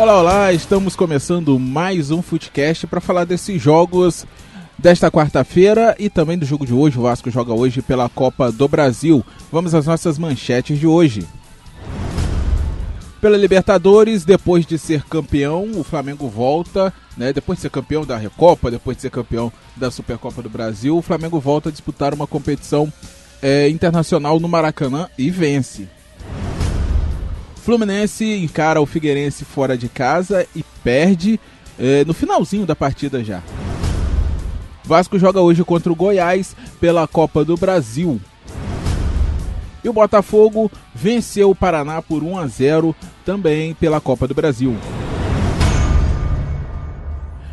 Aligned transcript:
Olá, 0.00 0.18
olá, 0.18 0.50
estamos 0.50 0.96
começando 0.96 1.58
mais 1.58 2.10
um 2.10 2.22
Footcast 2.22 2.86
para 2.86 3.02
falar 3.02 3.26
desses 3.26 3.60
jogos 3.60 4.24
desta 4.78 5.10
quarta-feira 5.10 5.94
e 5.98 6.08
também 6.08 6.38
do 6.38 6.46
jogo 6.46 6.64
de 6.64 6.72
hoje. 6.72 6.98
O 6.98 7.02
Vasco 7.02 7.30
joga 7.30 7.52
hoje 7.52 7.82
pela 7.82 8.08
Copa 8.08 8.50
do 8.50 8.66
Brasil. 8.66 9.22
Vamos 9.52 9.74
às 9.74 9.84
nossas 9.84 10.16
manchetes 10.16 10.78
de 10.78 10.86
hoje. 10.86 11.28
Pela 13.20 13.36
Libertadores, 13.36 14.24
depois 14.24 14.64
de 14.64 14.78
ser 14.78 15.02
campeão, 15.02 15.70
o 15.76 15.84
Flamengo 15.84 16.30
volta, 16.30 16.90
né? 17.14 17.30
Depois 17.30 17.58
de 17.58 17.62
ser 17.64 17.70
campeão 17.70 18.02
da 18.02 18.16
Recopa, 18.16 18.70
depois 18.70 18.96
de 18.96 19.02
ser 19.02 19.10
campeão 19.10 19.52
da 19.76 19.90
Supercopa 19.90 20.40
do 20.40 20.48
Brasil, 20.48 20.96
o 20.96 21.02
Flamengo 21.02 21.38
volta 21.38 21.68
a 21.68 21.72
disputar 21.72 22.14
uma 22.14 22.26
competição 22.26 22.90
é, 23.42 23.68
internacional 23.68 24.40
no 24.40 24.48
Maracanã 24.48 25.10
e 25.18 25.28
vence. 25.28 25.99
Fluminense 27.70 28.24
encara 28.24 28.80
o 28.80 28.84
Figueirense 28.84 29.44
fora 29.44 29.78
de 29.78 29.88
casa 29.88 30.44
e 30.56 30.64
perde 30.82 31.38
é, 31.78 32.04
no 32.04 32.12
finalzinho 32.12 32.66
da 32.66 32.74
partida 32.74 33.22
já. 33.22 33.44
Vasco 34.82 35.16
joga 35.16 35.40
hoje 35.40 35.62
contra 35.62 35.92
o 35.92 35.94
Goiás 35.94 36.56
pela 36.80 37.06
Copa 37.06 37.44
do 37.44 37.56
Brasil. 37.56 38.20
E 39.84 39.88
o 39.88 39.92
Botafogo 39.92 40.68
venceu 40.92 41.50
o 41.50 41.54
Paraná 41.54 42.02
por 42.02 42.24
1 42.24 42.38
a 42.38 42.46
0 42.48 42.96
também 43.24 43.72
pela 43.74 44.00
Copa 44.00 44.26
do 44.26 44.34
Brasil. 44.34 44.76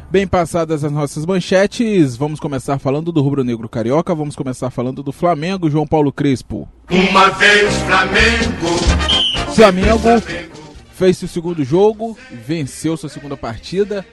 Bem 0.09 0.25
passadas 0.25 0.83
as 0.83 0.91
nossas 0.91 1.27
manchetes, 1.27 2.17
vamos 2.17 2.39
começar 2.39 2.79
falando 2.79 3.11
do 3.11 3.21
Rubro 3.21 3.43
Negro 3.43 3.69
Carioca, 3.69 4.15
vamos 4.15 4.35
começar 4.35 4.71
falando 4.71 5.03
do 5.03 5.11
Flamengo, 5.11 5.69
João 5.69 5.85
Paulo 5.85 6.11
Crespo. 6.11 6.67
Uma 6.89 7.29
vez 7.29 7.71
Flamengo. 7.83 8.96
Flamengo 9.57 10.07
fez 10.93 11.17
seu 11.17 11.27
segundo 11.27 11.63
jogo, 11.63 12.15
venceu 12.45 12.95
sua 12.95 13.09
segunda 13.09 13.35
partida, 13.35 14.05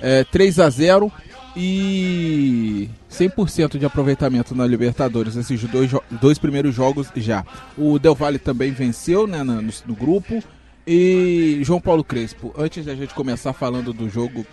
é, 0.00 0.22
3 0.22 0.60
a 0.60 0.70
0 0.70 1.10
e 1.56 2.88
100% 3.10 3.78
de 3.78 3.84
aproveitamento 3.84 4.54
na 4.54 4.64
Libertadores, 4.64 5.34
esses 5.34 5.60
dois, 5.64 5.90
dois 6.08 6.38
primeiros 6.38 6.72
jogos 6.72 7.08
já. 7.16 7.44
O 7.76 7.98
Del 7.98 8.14
Valle 8.14 8.38
também 8.38 8.70
venceu 8.70 9.26
né, 9.26 9.42
no, 9.42 9.60
no 9.60 9.94
grupo. 9.96 10.40
E 10.86 11.58
João 11.62 11.80
Paulo 11.80 12.04
Crespo, 12.04 12.54
antes 12.56 12.86
da 12.86 12.94
gente 12.94 13.12
começar 13.12 13.52
falando 13.52 13.92
do 13.92 14.08
jogo 14.08 14.46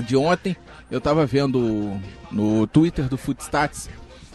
de 0.00 0.16
ontem, 0.16 0.56
eu 0.90 0.98
estava 0.98 1.24
vendo 1.26 1.96
no 2.32 2.66
Twitter 2.66 3.08
do 3.08 3.16
Footstats 3.16 3.88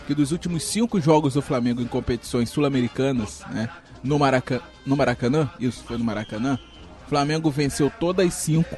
que 0.06 0.14
dos 0.14 0.32
últimos 0.32 0.64
cinco 0.64 1.00
jogos 1.02 1.34
do 1.34 1.42
Flamengo 1.42 1.82
em 1.82 1.88
competições 1.88 2.50
sul-americanas, 2.50 3.42
né, 3.52 3.70
no, 4.04 4.20
Maraca, 4.20 4.62
no 4.86 4.96
Maracanã, 4.96 5.50
isso 5.60 5.84
foi 5.84 5.98
no 5.98 6.04
Maracanã, 6.04 6.60
Flamengo 7.08 7.50
venceu 7.50 7.92
todas 8.00 8.28
as 8.28 8.34
cinco 8.34 8.76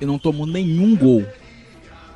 e 0.00 0.06
não 0.06 0.18
tomou 0.18 0.46
nenhum 0.46 0.96
gol. 0.96 1.24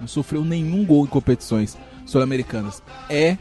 Não 0.01 0.09
sofreu 0.09 0.45
nenhum 0.45 0.85
gol 0.85 1.05
em 1.05 1.09
competições 1.09 1.77
sul-americanas. 2.05 2.83
É 3.09 3.39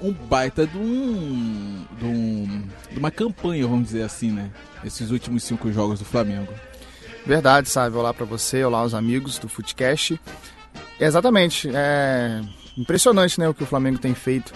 um 0.00 0.12
baita 0.12 0.66
de, 0.66 0.76
um, 0.76 1.84
de, 1.98 2.04
um, 2.04 2.62
de 2.90 2.98
uma 2.98 3.10
campanha, 3.10 3.66
vamos 3.66 3.86
dizer 3.86 4.02
assim, 4.02 4.30
né? 4.30 4.50
Esses 4.84 5.10
últimos 5.10 5.42
cinco 5.44 5.72
jogos 5.72 5.98
do 5.98 6.04
Flamengo. 6.04 6.52
Verdade, 7.24 7.68
sabe? 7.68 7.96
Olá 7.96 8.12
para 8.12 8.26
você, 8.26 8.64
olá 8.64 8.80
aos 8.80 8.94
amigos 8.94 9.38
do 9.38 9.48
Footcast. 9.48 10.20
Exatamente, 11.00 11.70
é 11.72 12.42
impressionante, 12.78 13.38
né, 13.38 13.48
o 13.48 13.54
que 13.54 13.62
o 13.62 13.66
Flamengo 13.66 13.98
tem 13.98 14.14
feito 14.14 14.52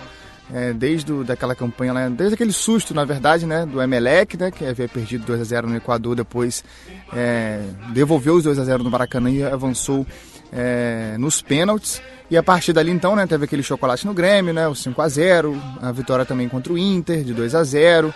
é, 0.52 0.72
desde 0.72 1.06
do, 1.06 1.24
daquela 1.24 1.54
campanha, 1.54 1.94
né, 1.94 2.10
desde 2.10 2.34
aquele 2.34 2.52
susto, 2.52 2.94
na 2.94 3.04
verdade, 3.04 3.46
né, 3.46 3.64
do 3.64 3.80
Emelec, 3.80 4.36
né, 4.36 4.50
que 4.50 4.64
havia 4.64 4.88
perdido 4.88 5.24
2 5.24 5.40
a 5.40 5.44
0 5.44 5.68
no 5.68 5.76
Equador, 5.76 6.14
depois 6.14 6.64
é, 7.12 7.60
devolveu 7.92 8.34
os 8.34 8.44
2 8.44 8.58
a 8.58 8.64
0 8.64 8.84
no 8.84 8.90
Maracanã 8.90 9.30
e 9.30 9.42
avançou 9.42 10.06
é, 10.52 11.16
nos 11.18 11.40
pênaltis. 11.40 12.02
E 12.30 12.36
a 12.36 12.42
partir 12.42 12.72
dali, 12.72 12.90
então, 12.90 13.16
né, 13.16 13.26
teve 13.26 13.44
aquele 13.44 13.62
chocolate 13.62 14.06
no 14.06 14.14
Grêmio, 14.14 14.52
né, 14.52 14.68
o 14.68 14.74
5 14.74 15.00
a 15.00 15.08
0 15.08 15.60
a 15.80 15.92
vitória 15.92 16.24
também 16.24 16.48
contra 16.48 16.72
o 16.72 16.78
Inter, 16.78 17.24
de 17.24 17.32
2 17.32 17.54
a 17.54 17.64
0 17.64 18.12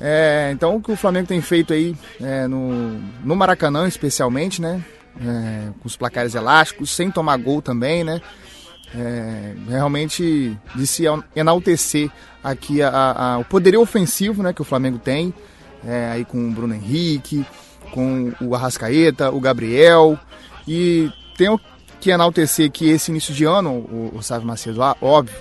é, 0.00 0.50
Então, 0.52 0.76
o 0.76 0.82
que 0.82 0.92
o 0.92 0.96
Flamengo 0.96 1.26
tem 1.26 1.40
feito 1.40 1.72
aí 1.72 1.94
é, 2.20 2.46
no, 2.46 3.00
no 3.24 3.36
Maracanã, 3.36 3.86
especialmente, 3.88 4.60
né, 4.60 4.84
é, 5.20 5.70
com 5.80 5.86
os 5.86 5.96
placares 5.96 6.34
elásticos, 6.34 6.90
sem 6.90 7.10
tomar 7.10 7.36
gol 7.36 7.60
também, 7.60 8.04
né, 8.04 8.20
é, 8.94 9.54
realmente 9.68 10.56
de 10.74 10.86
se 10.86 11.04
enaltecer 11.34 12.10
aqui 12.42 12.82
a, 12.82 12.90
a, 12.90 13.38
o 13.38 13.44
poderio 13.44 13.80
ofensivo 13.80 14.42
né, 14.42 14.52
que 14.52 14.62
o 14.62 14.64
Flamengo 14.64 14.98
tem, 14.98 15.34
é, 15.84 16.10
aí 16.12 16.24
com 16.24 16.48
o 16.48 16.50
Bruno 16.50 16.74
Henrique, 16.74 17.44
com 17.92 18.32
o 18.40 18.54
Arrascaeta, 18.54 19.30
o 19.30 19.40
Gabriel, 19.40 20.18
e 20.66 21.10
tenho 21.36 21.60
que 22.00 22.10
enaltecer 22.10 22.70
que 22.70 22.88
esse 22.88 23.10
início 23.10 23.34
de 23.34 23.44
ano, 23.44 23.70
o, 23.70 24.12
o 24.16 24.22
Sávio 24.22 24.46
Macedo, 24.46 24.82
ah, 24.82 24.96
óbvio, 25.00 25.36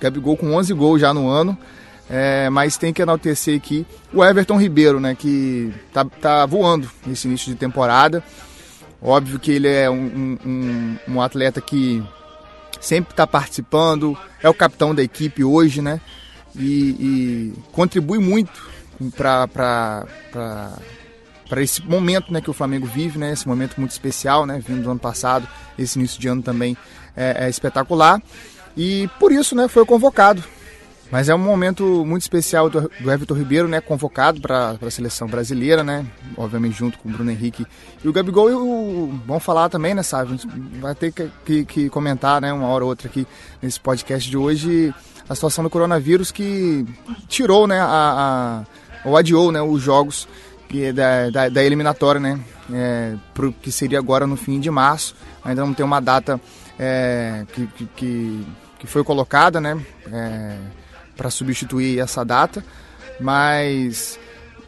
Gabigol 0.00 0.36
com 0.36 0.54
11 0.54 0.72
gols 0.74 1.00
já 1.00 1.12
no 1.12 1.28
ano, 1.28 1.56
é, 2.08 2.48
mas 2.50 2.76
tem 2.76 2.92
que 2.92 3.02
enaltecer 3.02 3.56
aqui 3.56 3.86
o 4.12 4.24
Everton 4.24 4.58
Ribeiro, 4.58 5.00
né, 5.00 5.14
que 5.14 5.72
tá, 5.92 6.04
tá 6.04 6.46
voando 6.46 6.88
nesse 7.06 7.26
início 7.26 7.50
de 7.50 7.56
temporada. 7.56 8.22
Óbvio 9.00 9.40
que 9.40 9.50
ele 9.50 9.66
é 9.66 9.90
um, 9.90 10.38
um, 10.46 10.96
um 11.08 11.20
atleta 11.20 11.60
que 11.60 12.02
sempre 12.82 13.12
está 13.12 13.26
participando, 13.26 14.18
é 14.42 14.48
o 14.48 14.54
capitão 14.54 14.94
da 14.94 15.02
equipe 15.02 15.44
hoje, 15.44 15.80
né? 15.80 16.00
E, 16.54 16.90
e 17.00 17.52
contribui 17.70 18.18
muito 18.18 18.52
para 19.16 20.04
esse 21.56 21.82
momento 21.82 22.32
né, 22.32 22.40
que 22.40 22.50
o 22.50 22.52
Flamengo 22.52 22.86
vive, 22.86 23.18
né? 23.18 23.32
Esse 23.32 23.46
momento 23.46 23.78
muito 23.78 23.92
especial, 23.92 24.44
né? 24.44 24.60
Vindo 24.66 24.82
do 24.82 24.90
ano 24.90 25.00
passado, 25.00 25.48
esse 25.78 25.98
início 25.98 26.20
de 26.20 26.28
ano 26.28 26.42
também 26.42 26.76
é, 27.16 27.46
é 27.46 27.48
espetacular. 27.48 28.20
E 28.76 29.08
por 29.18 29.30
isso, 29.32 29.54
né, 29.54 29.68
foi 29.68 29.86
convocado 29.86 30.42
mas 31.12 31.28
é 31.28 31.34
um 31.34 31.38
momento 31.38 32.06
muito 32.06 32.22
especial 32.22 32.70
do, 32.70 32.90
do 32.98 33.12
Everton 33.12 33.34
Ribeiro, 33.34 33.68
né, 33.68 33.82
convocado 33.82 34.40
para 34.40 34.78
a 34.80 34.90
seleção 34.90 35.28
brasileira, 35.28 35.84
né, 35.84 36.06
obviamente 36.38 36.78
junto 36.78 36.98
com 36.98 37.10
o 37.10 37.12
Bruno 37.12 37.30
Henrique 37.30 37.66
e 38.02 38.08
o 38.08 38.12
Gabigol. 38.14 38.50
E 38.50 38.54
o, 38.54 39.20
vamos 39.26 39.44
falar 39.44 39.68
também, 39.68 39.92
né, 39.92 40.02
sabe? 40.02 40.40
Vai 40.80 40.94
ter 40.94 41.12
que, 41.12 41.30
que, 41.44 41.64
que, 41.66 41.90
comentar, 41.90 42.40
né, 42.40 42.50
uma 42.50 42.66
hora 42.68 42.82
ou 42.82 42.88
outra 42.88 43.08
aqui 43.08 43.26
nesse 43.60 43.78
podcast 43.78 44.28
de 44.28 44.38
hoje 44.38 44.94
a 45.28 45.34
situação 45.34 45.62
do 45.62 45.68
coronavírus 45.68 46.32
que 46.32 46.86
tirou, 47.28 47.66
né, 47.66 47.78
a, 47.78 48.64
a 49.04 49.06
ou 49.06 49.14
adiou, 49.14 49.52
né, 49.52 49.60
os 49.60 49.82
jogos 49.82 50.26
é 50.74 50.90
da, 50.90 51.28
da, 51.28 51.48
da 51.50 51.62
eliminatória, 51.62 52.18
né, 52.18 52.40
é, 52.72 53.16
pro, 53.34 53.52
que 53.52 53.70
seria 53.70 53.98
agora 53.98 54.26
no 54.26 54.36
fim 54.36 54.58
de 54.58 54.70
março. 54.70 55.14
Ainda 55.44 55.62
não 55.62 55.74
tem 55.74 55.84
uma 55.84 56.00
data 56.00 56.40
é, 56.78 57.44
que, 57.52 57.66
que, 57.66 58.46
que, 58.78 58.86
foi 58.86 59.04
colocada, 59.04 59.60
né. 59.60 59.78
É, 60.10 60.56
para 61.16 61.30
substituir 61.30 61.98
essa 61.98 62.24
data, 62.24 62.64
mas 63.20 64.18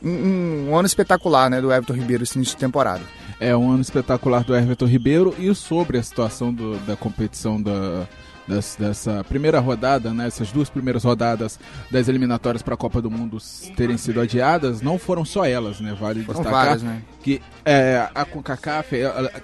um, 0.03 0.69
um, 0.69 0.77
ano 0.77 0.87
espetacular 0.87 1.51
né, 1.51 1.61
do 1.61 1.73
Everton 1.73 1.95
Ribeiro 1.95 2.23
esse 2.23 2.37
início 2.37 2.55
de 2.55 2.61
temporada. 2.61 3.03
É 3.41 3.57
um 3.57 3.71
ano 3.71 3.83
espetacular 3.83 4.45
do 4.45 4.55
Everton 4.55 4.87
Ribeiro 4.87 5.35
e 5.39 5.53
sobre 5.55 5.99
a 5.99 6.03
situação 6.03 6.53
do, 6.53 6.79
da 6.81 6.97
competição 6.97 7.61
da, 7.61 8.07
dessa, 8.47 8.79
dessa 8.79 9.25
primeira 9.25 9.59
rodada, 9.59 10.13
né, 10.13 10.27
essas 10.27 10.53
duas 10.53 10.69
primeiras 10.69 11.05
rodadas 11.05 11.59
das 11.91 12.09
eliminatórias 12.09 12.63
para 12.63 12.75
a 12.75 12.77
Copa 12.77 13.01
do 13.01 13.11
Mundo 13.11 13.39
terem 13.77 13.97
sido 13.97 14.21
adiadas, 14.21 14.81
não 14.81 14.99
foram 14.99 15.25
só 15.25 15.45
elas, 15.45 15.81
né? 15.81 15.97
Vale 15.99 16.23
foram 16.23 16.43
destacar 16.43 16.67
várias, 16.67 16.83
né? 16.83 17.03
que 17.23 17.41
é, 17.65 18.09
a 18.15 18.25
CONCACAF, 18.25 18.97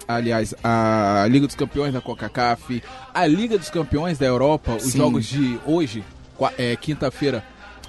aliás, 0.07 0.55
a 0.63 1.27
Liga 1.29 1.47
dos 1.47 1.57
Campeões 1.57 1.93
da 1.93 2.01
CONCACAF, 2.01 2.83
a 3.13 3.27
Liga 3.27 3.59
dos 3.59 3.71
Campeões 3.71 4.19
da 4.19 4.27
Europa, 4.27 4.75
os 4.77 4.93
Sim. 4.93 4.99
jogos 4.99 5.27
de 5.27 5.59
hoje 5.67 6.05
é, 6.59 6.77
quinta-feira. 6.77 7.45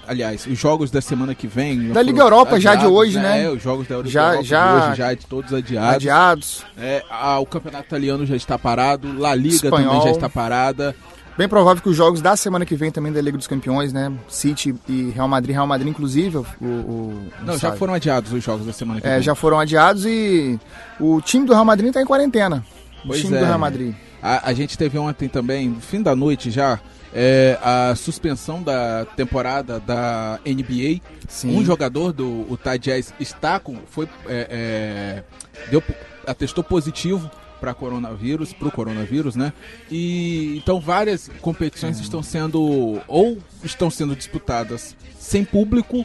Aliás, 0.08 0.48
os 0.48 0.58
jogos 0.58 0.90
da 0.90 1.00
semana 1.00 1.36
que 1.36 1.48
vem. 1.48 1.90
Da 1.90 2.02
Liga 2.02 2.22
Europa 2.22 2.56
adiados, 2.56 2.82
já 2.82 2.88
de 2.88 2.94
hoje, 2.94 3.16
né? 3.18 3.22
né? 3.22 3.44
É, 3.44 3.50
os 3.50 3.62
jogos 3.62 3.88
da 3.88 3.96
Europa 3.96 4.10
já, 4.10 4.42
já, 4.42 4.88
hoje 4.90 4.98
já 4.98 5.16
todos 5.30 5.54
adiados. 5.54 5.96
Adiados. 5.96 6.66
É, 6.78 7.04
a, 7.10 7.40
o 7.40 7.46
campeonato 7.46 7.86
italiano 7.86 8.26
já 8.26 8.36
está 8.36 8.58
parado, 8.58 9.18
La 9.18 9.36
Liga 9.36 9.56
Espanhol. 9.56 10.00
também 10.00 10.02
já 10.02 10.12
está 10.12 10.28
parada. 10.28 10.96
Bem 11.38 11.48
provável 11.48 11.82
que 11.82 11.90
os 11.90 11.96
jogos 11.96 12.22
da 12.22 12.36
semana 12.36 12.66
que 12.66 12.76
vem 12.76 12.92
também 12.92 13.12
da 13.12 13.22
Liga 13.22 13.38
dos 13.38 13.48
Campeões, 13.48 13.94
né? 13.94 14.12
City 14.28 14.76
e 14.88 15.12
Real 15.12 15.28
Madrid, 15.28 15.54
Real 15.54 15.66
Madrid 15.66 15.90
inclusive, 15.90 16.38
o, 16.38 16.46
o 16.62 17.24
Não, 17.44 17.58
já 17.58 17.72
foram 17.74 17.94
adiados 17.94 18.34
os 18.34 18.44
jogos 18.44 18.66
da 18.66 18.74
semana 18.74 19.00
que 19.00 19.08
é, 19.08 19.12
vem. 19.12 19.20
É, 19.20 19.22
já 19.22 19.34
foram 19.34 19.60
adiados 19.60 20.06
e 20.06 20.60
o 21.00 21.22
time 21.22 21.46
do 21.46 21.54
Real 21.54 21.66
Madrid 21.66 21.88
está 21.88 22.02
em 22.02 22.06
quarentena. 22.06 22.66
O 23.04 23.08
pois 23.08 23.22
time 23.22 23.38
é. 23.38 23.40
do 23.40 23.46
Real 23.46 23.60
Madrid. 23.60 23.96
A, 24.22 24.50
a 24.50 24.54
gente 24.54 24.78
teve 24.78 24.98
ontem 24.98 25.30
também, 25.30 25.76
fim 25.80 26.02
da 26.02 26.16
noite 26.16 26.52
já, 26.52 26.80
é, 27.14 27.58
a 27.62 27.94
suspensão 27.96 28.62
da 28.62 29.06
temporada 29.16 29.80
da 29.80 30.40
NBA. 30.46 31.02
Sim. 31.28 31.56
Um 31.56 31.64
jogador 31.64 32.14
do 32.14 32.48
Utah 32.50 32.78
Jazz 32.78 33.14
está 33.20 33.60
com, 33.60 33.78
foi, 33.90 34.08
é, 34.28 34.48
é, 34.50 35.24
deu, 35.70 35.84
atestou 36.26 36.64
positivo 36.64 37.30
para 37.60 37.74
coronavírus, 37.74 38.54
para 38.54 38.68
o 38.68 38.72
coronavírus, 38.72 39.36
né? 39.36 39.54
E 39.90 40.58
então 40.58 40.80
várias 40.80 41.30
competições 41.42 42.00
estão 42.00 42.24
sendo 42.24 43.00
ou 43.08 43.38
estão 43.64 43.90
sendo 43.90 44.16
disputadas 44.16 44.96
sem 45.20 45.46
público 45.46 46.04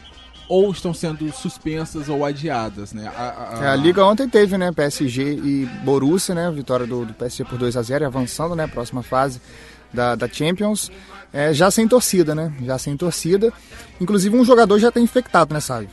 ou 0.48 0.70
estão 0.70 0.92
sendo 0.92 1.32
suspensas 1.32 2.08
ou 2.08 2.24
adiadas, 2.24 2.92
né? 2.92 3.10
A, 3.16 3.58
a... 3.58 3.64
É, 3.64 3.68
a 3.68 3.76
Liga 3.76 4.04
ontem 4.04 4.28
teve, 4.28 4.58
né? 4.58 4.70
PSG 4.70 5.22
e 5.22 5.66
Borussia, 5.82 6.34
né? 6.34 6.50
Vitória 6.50 6.86
do, 6.86 7.06
do 7.06 7.14
PSG 7.14 7.44
por 7.44 7.58
2 7.58 7.76
a 7.76 7.82
0 7.82 8.06
avançando, 8.06 8.54
né? 8.54 8.66
Próxima 8.66 9.02
fase 9.02 9.40
da, 9.92 10.14
da 10.14 10.28
Champions. 10.28 10.90
É, 11.32 11.52
já 11.52 11.70
sem 11.70 11.86
torcida, 11.86 12.34
né? 12.34 12.52
Já 12.62 12.78
sem 12.78 12.96
torcida. 12.96 13.52
Inclusive 14.00 14.36
um 14.36 14.44
jogador 14.44 14.78
já 14.78 14.88
está 14.88 15.00
infectado, 15.00 15.52
né, 15.52 15.60
sabe? 15.60 15.88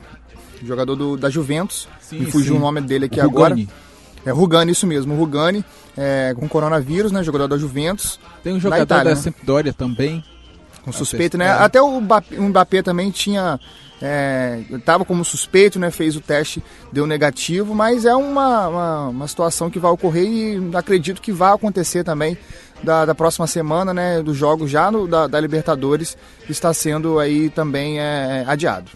Jogador 0.64 0.96
do, 0.96 1.18
da 1.18 1.30
Juventus. 1.30 1.88
Sim, 2.00 2.20
me 2.20 2.32
fugiu 2.32 2.54
sim. 2.54 2.60
o 2.60 2.62
nome 2.62 2.82
dele 2.82 3.06
aqui 3.06 3.20
Rugani. 3.20 3.64
agora. 3.64 3.84
É 4.26 4.32
Rugani, 4.32 4.72
isso 4.72 4.88
mesmo, 4.88 5.16
Rugani, 5.16 5.66
é, 5.98 6.34
com 6.38 6.48
coronavírus, 6.48 7.12
né? 7.12 7.22
Jogador 7.24 7.48
da 7.48 7.58
Juventus. 7.58 8.20
Tem 8.42 8.54
um 8.54 8.60
jogador 8.60 8.86
da, 8.86 8.96
Itália, 8.96 9.12
da 9.12 9.16
né? 9.16 9.22
Sampdoria 9.22 9.74
também. 9.74 10.24
Com 10.84 10.92
suspeito, 10.92 11.38
né? 11.38 11.50
Até 11.50 11.82
o 11.82 12.02
Mbappé, 12.02 12.82
também 12.82 13.10
tinha 13.10 13.60
estava 14.76 15.04
é, 15.04 15.06
como 15.06 15.24
suspeito, 15.24 15.80
né, 15.80 15.90
fez 15.90 16.16
o 16.16 16.22
teste, 16.22 16.62
deu 16.92 17.08
negativo, 17.08 17.74
mas 17.74 18.06
é 18.06 18.14
uma, 18.14 18.68
uma, 18.68 19.08
uma, 19.10 19.28
situação 19.28 19.70
que 19.70 19.80
vai 19.80 19.92
ocorrer 19.92 20.26
e 20.26 20.76
acredito 20.76 21.22
que 21.22 21.32
vai 21.32 21.54
acontecer 21.54 22.04
também 22.04 22.38
da, 22.84 23.06
da 23.06 23.16
próxima 23.16 23.48
semana, 23.48 23.94
né, 23.94 24.22
do 24.22 24.34
jogo 24.34 24.68
já 24.68 24.92
no, 24.92 25.08
da, 25.08 25.26
da, 25.28 25.40
Libertadores, 25.40 26.18
está 26.50 26.74
sendo 26.74 27.18
aí 27.18 27.50
também 27.50 28.00
é, 28.00 28.44
adiado. 28.46 28.92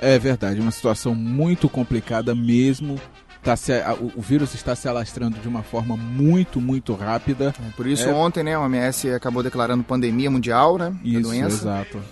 É 0.00 0.18
verdade, 0.18 0.60
uma 0.60 0.72
situação 0.72 1.14
muito 1.14 1.68
complicada 1.68 2.34
mesmo. 2.34 2.98
Tá 3.42 3.56
se, 3.56 3.72
o, 4.00 4.12
o, 4.16 4.20
vírus 4.20 4.54
está 4.54 4.76
se 4.76 4.86
alastrando 4.86 5.38
de 5.38 5.48
uma 5.48 5.62
forma 5.62 5.96
muito, 5.96 6.60
muito 6.60 6.94
rápida. 6.94 7.54
É, 7.58 7.70
por 7.70 7.86
isso, 7.86 8.08
é... 8.08 8.12
ontem, 8.12 8.42
né, 8.42 8.54
a 8.54 8.60
OMS 8.60 9.10
acabou 9.12 9.42
declarando 9.42 9.82
pandemia 9.82 10.30
mundial, 10.30 10.76
né, 10.76 10.94
isso, 11.02 11.22
doença. 11.22 11.56
Exato. 11.56 12.02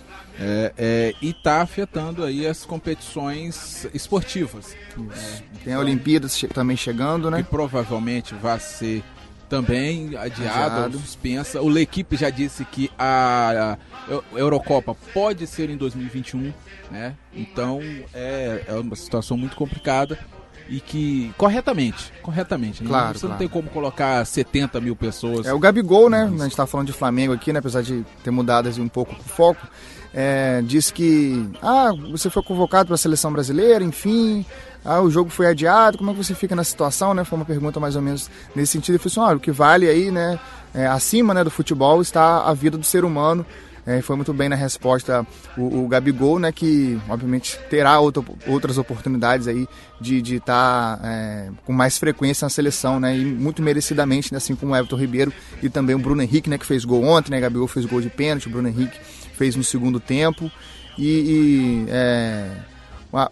É, 0.41 0.73
é, 0.79 1.15
e 1.21 1.31
está 1.31 1.63
afetando 1.63 2.25
aí 2.25 2.47
as 2.47 2.65
competições 2.65 3.87
esportivas. 3.93 4.75
É, 4.97 5.65
Tem 5.65 5.75
a 5.75 5.81
Olimpíadas 5.81 6.41
também 6.55 6.77
chegando, 6.77 7.29
né? 7.29 7.43
Que 7.43 7.51
provavelmente 7.51 8.35
vai 8.35 8.61
ser 8.61 9.03
também 9.49 10.17
adiada 10.17 10.85
ou 10.85 10.93
suspensa. 10.93 11.61
O 11.61 11.69
L'Equipe 11.69 12.17
já 12.17 12.31
disse 12.31 12.65
que 12.65 12.89
a, 12.97 13.77
a, 14.09 14.39
Eurocopa 14.39 14.95
pode 15.13 15.45
ser 15.47 15.71
em 15.71 15.77
2021, 15.77 16.53
né? 16.91 17.17
Então 17.35 17.81
é, 18.15 18.65
é 18.69 18.75
uma 18.75 18.95
situação 18.95 19.37
muito 19.37 19.57
complicada 19.57 20.19
e 20.69 20.81
que 20.81 21.33
corretamente, 21.39 22.13
corretamente, 22.23 22.83
né? 22.83 22.89
claro, 22.89 23.19
você 23.19 23.21
claro. 23.21 23.33
não 23.33 23.39
tem 23.39 23.49
como 23.49 23.71
colocar 23.71 24.25
70 24.25 24.81
mil 24.81 24.95
pessoas. 24.95 25.47
É 25.47 25.53
o 25.53 25.59
Gabigol, 25.59 26.11
né? 26.11 26.25
A 26.25 26.43
gente 26.43 26.49
está 26.49 26.67
falando 26.67 26.89
de 26.89 26.93
Flamengo 26.93 27.33
aqui, 27.33 27.53
né? 27.53 27.59
Apesar 27.59 27.83
de 27.83 28.05
ter 28.23 28.31
mudado 28.31 28.69
assim, 28.69 28.83
um 28.83 28.89
pouco 28.89 29.15
o 29.15 29.29
foco, 29.29 29.67
é, 30.13 30.63
disse 30.63 30.93
que 30.93 31.49
ah, 31.63 31.93
você 32.11 32.29
foi 32.29 32.43
convocado 32.43 32.87
para 32.87 32.95
a 32.95 32.99
seleção 32.99 33.33
brasileira, 33.33 33.83
enfim, 33.83 34.45
ah, 34.85 35.01
o 35.01 35.11
jogo 35.11 35.31
foi 35.31 35.47
adiado, 35.47 35.99
como 35.99 36.11
é 36.11 36.15
que 36.15 36.23
você 36.23 36.35
fica 36.35 36.55
na 36.55 36.65
situação, 36.65 37.15
né? 37.15 37.25
Foi 37.25 37.39
uma 37.39 37.45
pergunta 37.45 37.81
mais 37.81 37.97
ou 37.97 38.03
menos 38.03 38.31
nesse 38.55 38.73
sentido. 38.73 38.95
Ele 38.95 38.99
falou 38.99 39.27
assim, 39.27 39.35
ah, 39.35 39.37
o 39.37 39.41
que 39.41 39.51
vale 39.51 39.89
aí, 39.89 40.11
né, 40.11 40.39
é, 40.75 40.87
acima 40.87 41.33
né, 41.33 41.43
do 41.43 41.51
futebol 41.51 42.01
está 42.03 42.43
a 42.43 42.53
vida 42.53 42.77
do 42.77 42.85
ser 42.85 43.05
humano. 43.05 43.45
É, 43.89 44.03
foi 44.03 44.17
muito 44.17 44.35
bem 44.35 44.51
na 44.51 44.55
resposta 44.55 45.27
o, 45.57 45.85
o, 45.85 45.89
Gabigol, 45.89 46.39
né, 46.39 46.53
que 46.53 47.01
obviamente 47.09 47.59
terá 47.71 47.99
outra, 47.99 48.23
outras 48.47 48.77
oportunidades 48.77 49.49
aí 49.49 49.67
de 49.99 50.19
estar 50.35 50.99
tá, 50.99 51.09
é, 51.09 51.49
com 51.65 51.73
mais 51.73 51.97
frequência 51.97 52.45
na 52.45 52.51
seleção, 52.51 53.01
né, 53.01 53.17
e 53.17 53.25
muito 53.25 53.63
merecidamente, 53.63 54.31
né, 54.31 54.37
assim 54.37 54.55
como 54.55 54.73
o 54.73 54.77
Everton 54.77 54.97
Ribeiro 54.97 55.33
e 55.63 55.71
também 55.71 55.97
o 55.97 55.99
Bruno 55.99 56.21
Henrique, 56.21 56.51
né, 56.51 56.59
que 56.59 56.67
fez 56.67 56.85
gol 56.85 57.03
ontem, 57.03 57.31
né, 57.31 57.41
Gabigol 57.41 57.67
fez 57.67 57.87
gol 57.87 58.03
de 58.03 58.11
pênalti, 58.11 58.47
o 58.47 58.51
Bruno 58.51 58.69
Henrique 58.69 58.99
fez 59.33 59.57
no 59.57 59.65
segundo 59.65 59.99
tempo. 59.99 60.53
E, 60.99 61.07
e 61.07 61.87
é, 61.89 62.51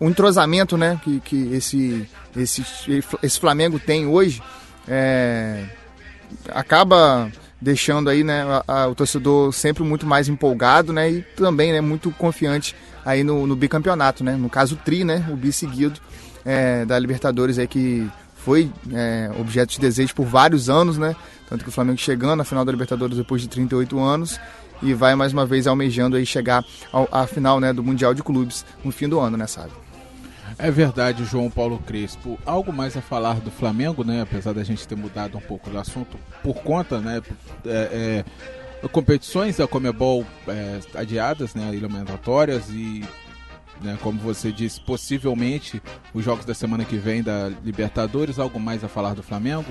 o 0.01 0.09
entrosamento 0.09 0.79
né, 0.79 0.99
que, 1.05 1.21
que 1.21 1.55
esse, 1.55 2.09
esse, 2.35 2.65
esse 3.23 3.39
Flamengo 3.39 3.79
tem 3.79 4.07
hoje 4.07 4.43
é, 4.89 5.67
acaba 6.49 7.31
deixando 7.61 8.11
aí 8.11 8.23
né, 8.23 8.43
a, 8.43 8.83
a, 8.83 8.89
o 8.89 8.95
torcedor 8.95 9.53
sempre 9.53 9.83
muito 9.83 10.07
mais 10.07 10.29
empolgado 10.29 10.93
né, 10.93 11.11
e 11.11 11.23
também 11.37 11.73
né, 11.73 11.81
muito 11.81 12.11
confiante 12.13 12.75
aí 13.05 13.25
no, 13.25 13.47
no 13.47 13.57
bicampeonato. 13.57 14.23
Né? 14.23 14.37
No 14.37 14.51
caso, 14.51 14.75
o 14.75 14.79
Tri, 14.79 15.05
né, 15.05 15.27
o 15.31 15.37
bi 15.37 15.53
seguido 15.53 16.01
é, 16.45 16.85
da 16.85 16.99
Libertadores 16.99 17.59
aí 17.59 17.67
que 17.67 18.09
foi 18.37 18.71
é, 18.93 19.31
objeto 19.41 19.73
de 19.73 19.81
desejo 19.81 20.15
por 20.15 20.25
vários 20.25 20.71
anos, 20.71 20.97
né? 20.97 21.17
Tanto 21.49 21.65
que 21.65 21.69
o 21.69 21.73
Flamengo 21.73 21.99
chegando 21.99 22.37
na 22.37 22.45
final 22.45 22.65
da 22.65 22.71
Libertadores 22.71 23.17
depois 23.17 23.43
de 23.43 23.49
38 23.49 23.99
anos 23.99 24.39
e 24.81 24.95
vai 24.95 25.17
mais 25.17 25.33
uma 25.33 25.45
vez 25.45 25.67
almejando 25.67 26.17
aí 26.17 26.25
chegar 26.25 26.65
ao, 26.93 27.09
à 27.11 27.27
final 27.27 27.59
né, 27.59 27.73
do 27.73 27.83
Mundial 27.83 28.15
de 28.15 28.23
Clubes 28.23 28.65
no 28.85 28.93
fim 28.93 29.09
do 29.09 29.19
ano, 29.19 29.37
né, 29.37 29.49
sabe? 29.49 29.73
É 30.59 30.71
verdade, 30.71 31.25
João 31.25 31.51
Paulo 31.51 31.79
Crespo. 31.87 32.39
Algo 32.47 32.73
mais 32.73 32.97
a 32.97 33.03
falar 33.03 33.41
do 33.41 33.51
Flamengo, 33.51 34.03
né? 34.03 34.23
Apesar 34.23 34.55
da 34.55 34.65
gente 34.65 34.89
ter 34.89 34.97
mudado 34.97 35.37
um 35.37 35.41
pouco 35.41 35.69
do 35.69 35.79
assunto 35.79 36.19
por 36.43 36.55
conta, 36.63 36.99
né? 36.99 37.21
É, 37.67 38.25
é, 38.83 38.89
competições 38.89 39.59
da 39.59 39.67
Comebol 39.67 40.25
é, 40.49 40.81
adiadas, 40.95 41.55
né? 41.55 41.69
Eliminatórias 41.69 42.71
e, 42.71 43.05
né, 43.83 43.99
como 44.01 44.19
você 44.19 44.51
disse, 44.51 44.81
possivelmente 44.81 45.83
os 46.15 46.25
jogos 46.25 46.47
da 46.47 46.55
semana 46.55 46.87
que 46.87 46.97
vem 46.97 47.23
da 47.23 47.51
Libertadores. 47.63 48.39
Algo 48.39 48.59
mais 48.59 48.83
a 48.83 48.89
falar 48.89 49.15
do 49.15 49.23
Flamengo? 49.23 49.67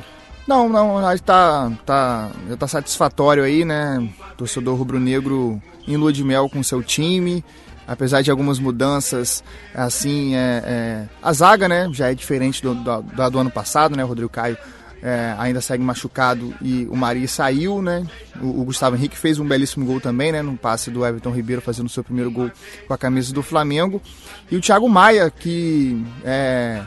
Não, 0.48 0.70
não, 0.70 1.00
acho 1.00 1.24
tá, 1.24 1.72
tá, 1.84 2.32
já 2.48 2.56
tá 2.56 2.68
satisfatório 2.68 3.44
aí, 3.44 3.66
né? 3.66 4.08
Torcedor 4.38 4.78
rubro-negro 4.78 5.60
em 5.88 5.98
lua 5.98 6.14
de 6.14 6.24
mel 6.24 6.48
com 6.48 6.62
seu 6.62 6.84
time, 6.84 7.44
apesar 7.88 8.22
de 8.22 8.32
algumas 8.32 8.60
mudanças, 8.60 9.44
assim, 9.74 10.36
é, 10.36 10.64
é, 10.66 11.06
a 11.22 11.34
zaga, 11.34 11.68
né, 11.68 11.90
já 11.92 12.12
é 12.12 12.16
diferente 12.16 12.62
do, 12.62 12.74
do, 12.74 13.30
do 13.30 13.40
ano 13.40 13.52
passado, 13.52 13.96
né? 13.96 14.04
O 14.04 14.08
Rodrigo 14.08 14.30
Caio 14.30 14.58
é, 15.06 15.36
ainda 15.38 15.62
segue 15.62 15.84
machucado 15.84 16.52
e 16.60 16.88
o 16.90 16.96
Mari 16.96 17.28
saiu, 17.28 17.80
né? 17.80 18.04
O, 18.42 18.62
o, 18.62 18.66
Gustavo 18.66 18.96
Henrique 18.96 19.16
fez 19.16 19.38
um 19.40 19.48
belíssimo 19.48 19.86
gol 19.86 20.02
também, 20.02 20.32
né? 20.32 20.42
No 20.42 20.58
passe 20.58 20.90
do 20.90 21.06
Everton 21.06 21.30
Ribeiro 21.30 21.62
fazendo 21.62 21.86
o 21.86 21.90
seu 21.90 22.04
primeiro 22.04 22.32
gol 22.32 22.50
com 22.88 22.94
a 22.94 22.98
camisa 22.98 23.32
do 23.32 23.44
Flamengo. 23.44 24.02
E 24.50 24.56
o 24.56 24.62
Thiago 24.62 24.90
Maia, 24.90 25.30
que 25.30 26.04
é 26.24 26.82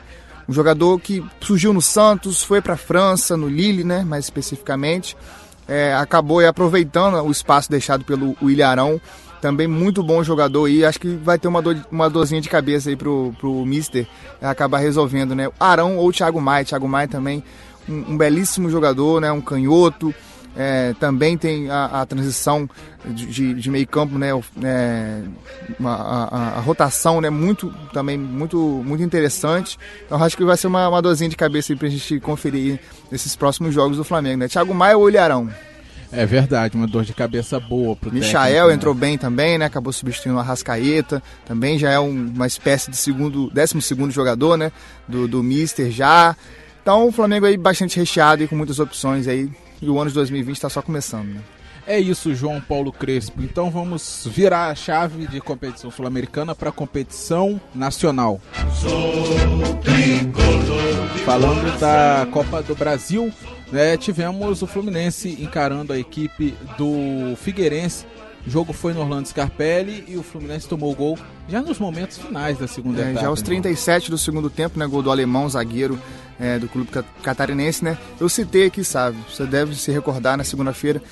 um 0.48 0.52
jogador 0.52 0.98
que 0.98 1.24
surgiu 1.40 1.72
no 1.72 1.80
Santos, 1.80 2.42
foi 2.42 2.60
para 2.60 2.74
a 2.74 2.76
França, 2.76 3.36
no 3.36 3.48
Lille, 3.48 3.84
né, 3.84 4.02
mais 4.02 4.24
especificamente. 4.24 5.16
É, 5.68 5.94
acabou 5.94 6.44
aproveitando 6.44 7.22
o 7.22 7.30
espaço 7.30 7.70
deixado 7.70 8.04
pelo 8.04 8.34
Ilharão. 8.42 9.00
Também 9.40 9.66
muito 9.66 10.02
bom 10.02 10.22
jogador 10.22 10.68
e 10.68 10.84
acho 10.84 10.98
que 10.98 11.08
vai 11.08 11.38
ter 11.38 11.48
uma, 11.48 11.62
uma 11.90 12.10
dorzinha 12.10 12.40
de 12.40 12.48
cabeça 12.48 12.90
aí 12.90 12.96
pro, 12.96 13.32
pro 13.38 13.64
Mister 13.64 14.06
acabar 14.42 14.78
resolvendo, 14.78 15.34
né? 15.34 15.48
Arão 15.58 15.96
ou 15.96 16.12
Thiago 16.12 16.40
Maia. 16.40 16.64
Thiago 16.64 16.88
Maia 16.88 17.08
também 17.08 17.42
um, 17.88 18.12
um 18.12 18.16
belíssimo 18.16 18.68
jogador, 18.68 19.20
né? 19.20 19.30
Um 19.30 19.40
canhoto, 19.40 20.14
é, 20.56 20.92
também 20.98 21.38
tem 21.38 21.70
a, 21.70 22.02
a 22.02 22.06
transição 22.06 22.68
de, 23.06 23.54
de, 23.54 23.70
meio 23.70 23.86
campo, 23.86 24.18
né, 24.18 24.30
é, 24.64 25.22
uma, 25.78 25.94
a, 25.94 26.58
a, 26.58 26.60
rotação, 26.60 27.20
né, 27.20 27.30
muito 27.30 27.72
também 27.92 28.18
muito 28.18 28.58
muito 28.84 29.02
interessante. 29.02 29.78
Então 30.04 30.20
acho 30.22 30.36
que 30.36 30.44
vai 30.44 30.56
ser 30.56 30.66
uma, 30.66 30.88
uma 30.88 31.00
dorzinha 31.00 31.30
de 31.30 31.36
cabeça 31.36 31.74
para 31.76 31.86
a 31.86 31.90
gente 31.90 32.18
conferir 32.18 32.80
nesses 33.08 33.36
próximos 33.36 33.72
jogos 33.72 33.96
do 33.96 34.04
Flamengo, 34.04 34.38
né? 34.38 34.48
Thiago 34.48 34.74
Maia 34.74 34.96
ou 34.96 35.04
Olharão? 35.04 35.48
É 36.10 36.24
verdade, 36.24 36.76
uma 36.76 36.86
dor 36.86 37.04
de 37.04 37.12
cabeça 37.12 37.60
boa 37.60 37.94
pro 37.94 38.10
Michael 38.10 38.32
técnico, 38.32 38.68
né? 38.68 38.74
entrou 38.74 38.94
bem 38.94 39.18
também, 39.18 39.58
né? 39.58 39.66
Acabou 39.66 39.92
substituindo 39.92 40.38
o 40.38 40.40
Arrascaeta, 40.40 41.22
também 41.44 41.78
já 41.78 41.90
é 41.90 42.00
um, 42.00 42.32
uma 42.34 42.46
espécie 42.46 42.90
de 42.90 42.96
segundo, 42.96 43.50
décimo 43.50 43.82
segundo 43.82 44.10
jogador, 44.10 44.56
né? 44.56 44.72
Do, 45.06 45.28
do 45.28 45.42
Mister 45.42 45.90
já. 45.90 46.34
Então 46.82 47.08
o 47.08 47.12
Flamengo 47.12 47.44
aí 47.44 47.56
bastante 47.56 47.98
recheado 47.98 48.42
e 48.42 48.48
com 48.48 48.56
muitas 48.56 48.78
opções 48.78 49.28
aí 49.28 49.50
e 49.80 49.88
o 49.88 49.98
ano 49.98 50.10
de 50.10 50.14
2020 50.14 50.56
está 50.56 50.68
só 50.68 50.82
começando, 50.82 51.26
né? 51.26 51.40
É 51.86 51.98
isso, 51.98 52.34
João 52.34 52.60
Paulo 52.60 52.92
Crespo. 52.92 53.42
Então 53.42 53.70
vamos 53.70 54.28
virar 54.30 54.68
a 54.68 54.74
chave 54.74 55.26
de 55.26 55.40
competição 55.40 55.90
sul-americana 55.90 56.54
para 56.54 56.70
competição 56.70 57.58
nacional. 57.74 58.40
Falando 61.24 61.78
da 61.78 62.26
Copa 62.30 62.62
do 62.62 62.74
Brasil, 62.74 63.32
né, 63.72 63.96
tivemos 63.96 64.62
o 64.62 64.66
Fluminense 64.66 65.36
encarando 65.40 65.92
a 65.92 65.98
equipe 65.98 66.54
do 66.76 67.36
Figueirense 67.36 68.06
o 68.48 68.50
jogo 68.50 68.72
foi 68.72 68.94
no 68.94 69.00
Orlando 69.00 69.28
Scarpelli 69.28 70.04
e 70.08 70.16
o 70.16 70.22
Fluminense 70.22 70.66
tomou 70.66 70.90
o 70.90 70.94
gol 70.94 71.18
já 71.48 71.60
nos 71.60 71.78
momentos 71.78 72.16
finais 72.16 72.56
da 72.56 72.66
segunda 72.66 73.00
é, 73.00 73.10
etapa. 73.10 73.20
Já 73.20 73.26
aos 73.28 73.42
37 73.42 74.10
do 74.10 74.16
segundo 74.16 74.48
tempo, 74.48 74.78
né? 74.78 74.86
Gol 74.86 75.02
do 75.02 75.10
alemão, 75.10 75.46
zagueiro 75.48 76.00
é, 76.40 76.58
do 76.58 76.66
clube 76.66 76.90
catarinense, 77.22 77.84
né? 77.84 77.98
Eu 78.18 78.26
citei 78.26 78.64
aqui, 78.64 78.82
sabe? 78.82 79.18
Você 79.28 79.44
deve 79.44 79.74
se 79.74 79.90
recordar 79.90 80.38
na 80.38 80.44
segunda-feira 80.44 81.02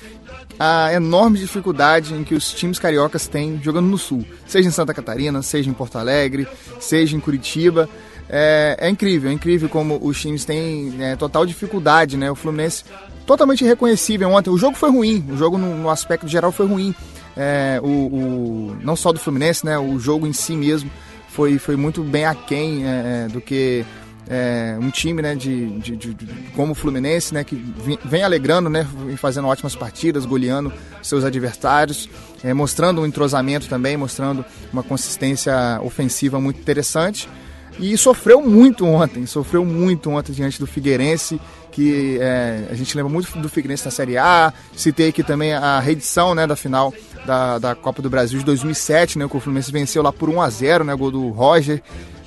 a 0.59 0.91
enorme 0.91 1.37
dificuldade 1.37 2.15
em 2.15 2.23
que 2.23 2.33
os 2.33 2.51
times 2.53 2.79
cariocas 2.79 3.27
têm 3.27 3.61
jogando 3.61 3.85
no 3.85 3.99
Sul, 3.99 4.25
seja 4.47 4.67
em 4.67 4.71
Santa 4.71 4.91
Catarina, 4.91 5.41
seja 5.43 5.69
em 5.69 5.73
Porto 5.73 5.97
Alegre, 5.97 6.47
seja 6.79 7.15
em 7.15 7.19
Curitiba. 7.19 7.87
É, 8.29 8.77
é 8.79 8.89
incrível, 8.89 9.29
é 9.29 9.33
incrível 9.33 9.69
como 9.69 9.99
os 10.01 10.19
times 10.19 10.43
têm 10.43 10.95
é, 10.99 11.15
total 11.15 11.45
dificuldade, 11.45 12.17
né? 12.17 12.29
O 12.29 12.35
Fluminense 12.35 12.83
totalmente 13.25 13.63
irreconhecível 13.63 14.29
ontem. 14.29 14.49
O 14.49 14.57
jogo 14.57 14.75
foi 14.75 14.89
ruim, 14.89 15.25
o 15.29 15.37
jogo 15.37 15.57
no, 15.57 15.75
no 15.75 15.89
aspecto 15.89 16.27
geral 16.27 16.51
foi 16.51 16.65
ruim 16.65 16.93
é, 17.37 17.79
o, 17.83 17.87
o, 17.87 18.77
não 18.81 18.95
só 18.95 19.13
do 19.13 19.19
Fluminense, 19.19 19.63
né, 19.63 19.77
o 19.77 19.99
jogo 19.99 20.25
em 20.25 20.33
si 20.33 20.55
mesmo 20.55 20.89
foi, 21.29 21.59
foi 21.59 21.75
muito 21.75 22.01
bem 22.01 22.25
aquém 22.25 22.83
é, 22.83 23.27
do 23.27 23.39
que 23.39 23.85
é, 24.27 24.75
um 24.81 24.89
time 24.89 25.21
né, 25.21 25.35
de, 25.35 25.67
de, 25.77 25.95
de, 25.95 26.13
de, 26.15 26.25
como 26.55 26.71
o 26.71 26.75
Fluminense, 26.75 27.31
né, 27.35 27.43
que 27.43 27.55
vem, 27.55 27.99
vem 28.03 28.23
alegrando, 28.23 28.71
né, 28.71 28.87
fazendo 29.17 29.47
ótimas 29.47 29.75
partidas, 29.75 30.25
goleando 30.25 30.73
seus 31.03 31.23
adversários, 31.23 32.09
é, 32.43 32.55
mostrando 32.55 33.01
um 33.01 33.05
entrosamento 33.05 33.67
também, 33.67 33.95
mostrando 33.95 34.43
uma 34.73 34.81
consistência 34.81 35.79
ofensiva 35.83 36.41
muito 36.41 36.59
interessante. 36.59 37.29
E 37.79 37.97
sofreu 37.97 38.41
muito 38.41 38.85
ontem, 38.85 39.25
sofreu 39.25 39.63
muito 39.63 40.09
ontem 40.09 40.31
diante 40.31 40.59
do 40.59 40.65
Figueirense, 40.65 41.39
que 41.71 42.17
é, 42.19 42.67
a 42.71 42.73
gente 42.73 42.95
lembra 42.97 43.11
muito 43.11 43.37
do 43.37 43.49
Figueirense 43.49 43.85
na 43.85 43.91
Série 43.91 44.17
A. 44.17 44.51
Citei 44.75 45.09
aqui 45.09 45.21
também 45.21 45.53
a 45.53 45.79
reedição 45.79 46.33
né, 46.33 46.47
da 46.47 46.55
final 46.55 46.91
da, 47.25 47.59
da 47.59 47.75
Copa 47.75 48.01
do 48.01 48.09
Brasil 48.09 48.39
de 48.39 48.45
2007, 48.45 49.19
né, 49.19 49.27
que 49.27 49.37
o 49.37 49.39
Fluminense 49.39 49.71
venceu 49.71 50.01
lá 50.01 50.11
por 50.11 50.29
1 50.29 50.41
a 50.41 50.49
0 50.49 50.83
né, 50.83 50.95
gol 50.95 51.11
do 51.11 51.29
Roger 51.29 51.83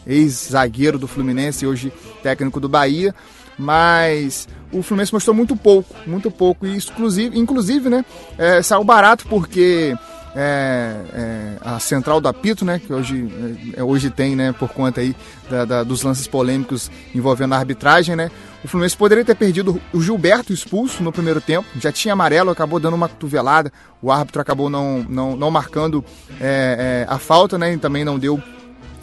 ex-zagueiro 0.06 0.98
do 0.98 1.06
Fluminense, 1.06 1.66
hoje 1.66 1.92
técnico 2.22 2.60
do 2.60 2.68
Bahia. 2.68 3.14
Mas 3.58 4.48
o 4.72 4.82
Fluminense 4.82 5.12
mostrou 5.12 5.34
muito 5.34 5.54
pouco, 5.56 5.94
muito 6.06 6.30
pouco. 6.30 6.66
E 6.66 6.76
exclusive, 6.76 7.38
inclusive, 7.38 7.88
né, 7.88 8.04
é, 8.38 8.62
saiu 8.62 8.84
barato 8.84 9.26
porque 9.28 9.94
é, 10.34 10.96
é, 11.12 11.56
a 11.60 11.78
central 11.80 12.20
do 12.20 12.28
apito, 12.28 12.64
né, 12.64 12.78
que 12.78 12.92
hoje, 12.92 13.28
é, 13.76 13.82
hoje 13.82 14.10
tem, 14.10 14.36
né, 14.36 14.52
por 14.52 14.68
conta 14.68 15.00
aí 15.00 15.14
da, 15.48 15.64
da, 15.64 15.82
dos 15.82 16.02
lances 16.02 16.26
polêmicos 16.26 16.90
envolvendo 17.14 17.54
a 17.54 17.58
arbitragem, 17.58 18.14
né, 18.14 18.30
o 18.62 18.68
Fluminense 18.68 18.96
poderia 18.96 19.24
ter 19.24 19.34
perdido 19.34 19.80
o 19.92 20.00
Gilberto 20.00 20.52
expulso 20.52 21.02
no 21.02 21.10
primeiro 21.10 21.40
tempo, 21.40 21.66
já 21.80 21.90
tinha 21.90 22.12
amarelo, 22.12 22.50
acabou 22.50 22.78
dando 22.78 22.94
uma 22.94 23.08
cotovelada, 23.08 23.72
o 24.00 24.12
árbitro 24.12 24.40
acabou 24.40 24.70
não, 24.70 25.04
não, 25.08 25.34
não 25.34 25.50
marcando 25.50 26.04
é, 26.40 27.06
é, 27.08 27.12
a 27.12 27.18
falta, 27.18 27.58
né, 27.58 27.72
e 27.72 27.78
também 27.78 28.04
não 28.04 28.18
deu 28.18 28.40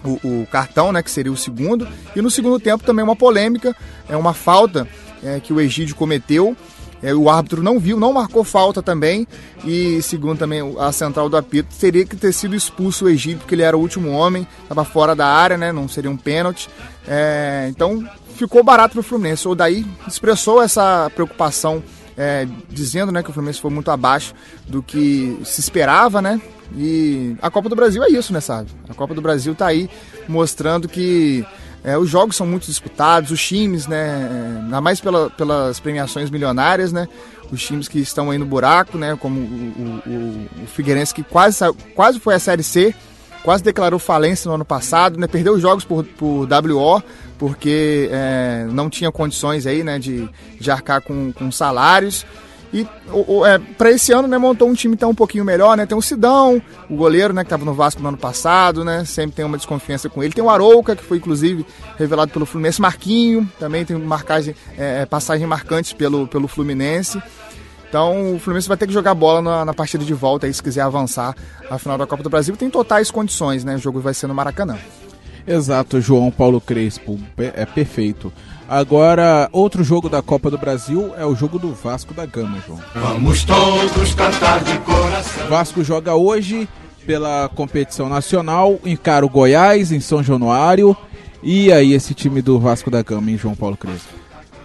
o, 0.04 0.42
o, 0.42 0.48
cartão, 0.52 0.92
né, 0.92 1.02
que 1.02 1.12
seria 1.12 1.32
o 1.32 1.38
segundo. 1.38 1.88
E 2.16 2.22
no 2.22 2.30
segundo 2.30 2.60
tempo 2.60 2.84
também 2.84 3.04
uma 3.04 3.16
polêmica, 3.16 3.76
é 4.08 4.16
uma 4.16 4.34
falta 4.34 4.88
é, 5.24 5.40
que 5.40 5.52
o 5.52 5.60
Egídio 5.60 5.96
cometeu. 5.96 6.56
É, 7.02 7.14
o 7.14 7.30
árbitro 7.30 7.62
não 7.62 7.80
viu, 7.80 8.00
não 8.00 8.14
marcou 8.14 8.44
falta 8.44 8.82
também. 8.82 9.28
E 9.66 10.02
segundo 10.02 10.40
também 10.40 10.62
a 10.80 10.92
central 10.92 11.30
do 11.30 11.38
apito, 11.38 11.76
teria 11.80 12.06
que 12.06 12.16
ter 12.16 12.34
sido 12.34 12.56
expulso 12.56 13.06
o 13.06 13.10
Egídio, 13.10 13.40
porque 13.40 13.56
ele 13.56 13.64
era 13.64 13.78
o 13.78 13.80
último 13.80 14.12
homem, 14.12 14.48
estava 14.62 14.84
fora 14.84 15.16
da 15.16 15.28
área, 15.28 15.58
né, 15.58 15.72
não 15.72 15.88
seria 15.88 16.10
um 16.10 16.18
pênalti. 16.18 16.70
É, 17.08 17.68
então 17.70 18.08
ficou 18.36 18.64
barato 18.64 18.94
para 18.94 19.00
o 19.02 19.04
Fluminense. 19.04 19.48
O 19.48 19.56
daí 19.56 19.86
expressou 20.08 20.62
essa 20.62 21.12
preocupação 21.14 21.84
é, 22.18 22.48
dizendo 22.70 23.12
né, 23.12 23.22
que 23.22 23.30
o 23.30 23.34
Fluminense 23.34 23.62
foi 23.62 23.72
muito 23.72 23.92
abaixo 23.92 24.34
do 24.68 24.82
que 24.82 25.40
se 25.44 25.60
esperava, 25.60 26.22
né? 26.22 26.42
E 26.76 27.36
a 27.42 27.50
Copa 27.50 27.70
do 27.70 27.76
Brasil 27.76 28.04
é 28.04 28.10
isso, 28.10 28.34
né, 28.34 28.42
sabe? 28.42 28.70
A 28.90 28.94
Copa 28.94 29.14
do 29.14 29.22
Brasil 29.22 29.56
tá 29.56 29.68
aí 29.68 29.90
mostrando 30.28 30.90
que 30.90 31.46
é, 31.88 31.98
os 31.98 32.10
jogos 32.10 32.36
são 32.36 32.46
muito 32.46 32.66
disputados, 32.66 33.32
os 33.32 33.42
times, 33.42 33.88
né, 33.88 33.98
é, 33.98 34.60
ainda 34.62 34.82
mais 34.82 35.00
pela, 35.00 35.30
pelas 35.30 35.80
premiações 35.80 36.30
milionárias, 36.30 36.92
né, 36.92 37.08
os 37.50 37.64
times 37.64 37.88
que 37.88 37.98
estão 37.98 38.30
aí 38.30 38.38
no 38.38 38.46
buraco, 38.46 38.98
né, 38.98 39.18
como 39.18 39.40
o, 39.40 40.02
o, 40.06 40.64
o 40.66 40.68
Figueirense 40.68 41.14
que 41.14 41.24
quase, 41.24 41.60
quase 41.96 42.20
foi 42.20 42.36
a 42.36 42.40
Série 42.40 42.62
C, 42.62 42.94
quase 43.42 43.64
declarou 43.64 44.00
falência 44.00 44.50
no 44.50 44.56
ano 44.56 44.66
passado, 44.66 45.18
né, 45.18 45.28
perdeu 45.28 45.54
os 45.54 45.62
jogos 45.62 45.86
por, 45.86 46.04
por 46.04 46.46
WO, 46.46 47.02
porque 47.38 48.10
é, 48.12 48.68
não 48.70 48.90
tinha 48.90 49.10
condições 49.10 49.66
aí, 49.66 49.82
né, 49.82 49.98
de, 49.98 50.30
de 50.60 50.70
arcar 50.70 51.02
com, 51.02 51.32
com 51.32 51.50
salários, 51.54 52.26
e 52.74 52.86
é, 53.46 53.58
para 53.78 53.92
esse 53.92 54.12
ano, 54.12 54.28
né, 54.28 54.38
montou 54.38 54.68
um 54.68 54.74
time 54.74 54.98
tão 54.98 55.12
um 55.12 55.16
pouquinho 55.16 55.46
melhor, 55.46 55.78
né? 55.78 55.86
Tem 55.86 55.98
o 55.98 56.02
Sidão, 56.02 56.62
o 56.90 56.96
goleiro, 56.96 57.34
né, 57.34 57.44
que 57.44 57.48
estava 57.48 57.64
no 57.64 57.74
Vasco 57.74 58.02
no 58.02 58.10
ano 58.10 58.18
passado, 58.18 58.84
né? 58.84 59.06
Sempre 59.06 59.38
tem 59.38 59.46
uma 59.46 59.58
desconfiança 59.58 60.10
com 60.10 60.22
ele. 60.22 60.34
Tem 60.34 60.44
o 60.44 60.50
Arouca, 60.50 60.96
que 60.96 61.04
foi 61.04 61.18
inclusive 61.18 61.66
revelado 61.98 62.32
pelo 62.32 62.46
Fluminense. 62.46 62.82
Marquinho, 62.82 63.50
também 63.60 63.86
tem 63.86 63.98
marcagem, 63.98 64.54
é, 64.78 65.02
é, 65.02 65.06
passagem 65.06 65.48
pelo, 65.98 66.28
pelo 66.28 66.48
Fluminense. 66.48 67.22
Então 67.88 68.36
o 68.36 68.40
Fluminense 68.40 68.68
vai 68.68 68.76
ter 68.76 68.88
que 68.88 68.94
jogar 68.94 69.14
bola 69.14 69.42
na, 69.42 69.66
na, 69.66 69.74
partida 69.74 70.04
de 70.04 70.14
volta 70.14 70.46
aí, 70.46 70.54
se 70.54 70.62
quiser 70.62 70.82
avançar 70.82 71.34
a 71.70 71.78
final 71.78 71.98
da 71.98 72.06
Copa 72.06 72.22
do 72.22 72.30
Brasil. 72.30 72.56
Tem 72.58 72.70
totais 72.70 73.10
condições, 73.10 73.64
né? 73.64 73.76
O 73.76 73.80
jogo 73.80 74.02
vai 74.02 74.14
ser 74.14 74.28
no 74.28 74.36
Maracanã. 74.36 74.78
Exato, 75.48 76.02
João 76.02 76.30
Paulo 76.30 76.60
Crespo. 76.60 77.18
É 77.38 77.66
perfeito. 77.66 78.34
Agora, 78.68 79.48
outro 79.54 79.82
jogo 79.82 80.10
da 80.10 80.22
Copa 80.22 80.52
do 80.52 80.58
Brasil 80.58 81.14
é 81.18 81.26
o 81.26 81.34
jogo 81.34 81.58
do 81.58 81.74
Vasco 81.74 82.14
da 82.14 82.26
Gama, 82.26 82.62
João. 82.68 82.80
Vamos 82.94 83.46
todos 83.46 84.14
cantar 84.14 84.62
de 84.62 84.78
coração. 84.80 85.48
Vasco 85.48 85.84
joga 85.86 86.16
hoje 86.16 86.68
pela 87.06 87.50
competição 87.56 88.10
nacional, 88.10 88.78
encara 88.84 89.26
o 89.26 89.30
Goiás 89.30 89.94
em 89.94 90.02
São 90.02 90.22
Januário. 90.22 90.96
E 91.42 91.72
aí, 91.72 91.94
esse 91.94 92.14
time 92.14 92.42
do 92.42 92.60
Vasco 92.60 92.92
da 92.92 93.02
Gama, 93.02 93.32
em 93.32 93.38
João 93.38 93.56
Paulo 93.56 93.78
Crespo? 93.78 94.14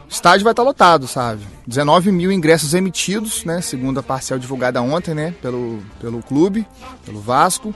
O 0.08 0.12
estádio 0.12 0.42
vai 0.42 0.52
estar 0.52 0.64
lotado, 0.64 1.06
sabe? 1.06 1.42
19 1.64 2.10
mil 2.10 2.32
ingressos 2.32 2.74
emitidos, 2.74 3.44
né? 3.44 3.60
Segundo 3.60 4.00
a 4.00 4.02
parcial 4.02 4.38
divulgada 4.38 4.82
ontem, 4.82 5.14
né? 5.14 5.32
Pelo, 5.40 5.78
pelo 6.00 6.20
clube, 6.22 6.66
pelo 7.04 7.20
Vasco. 7.20 7.72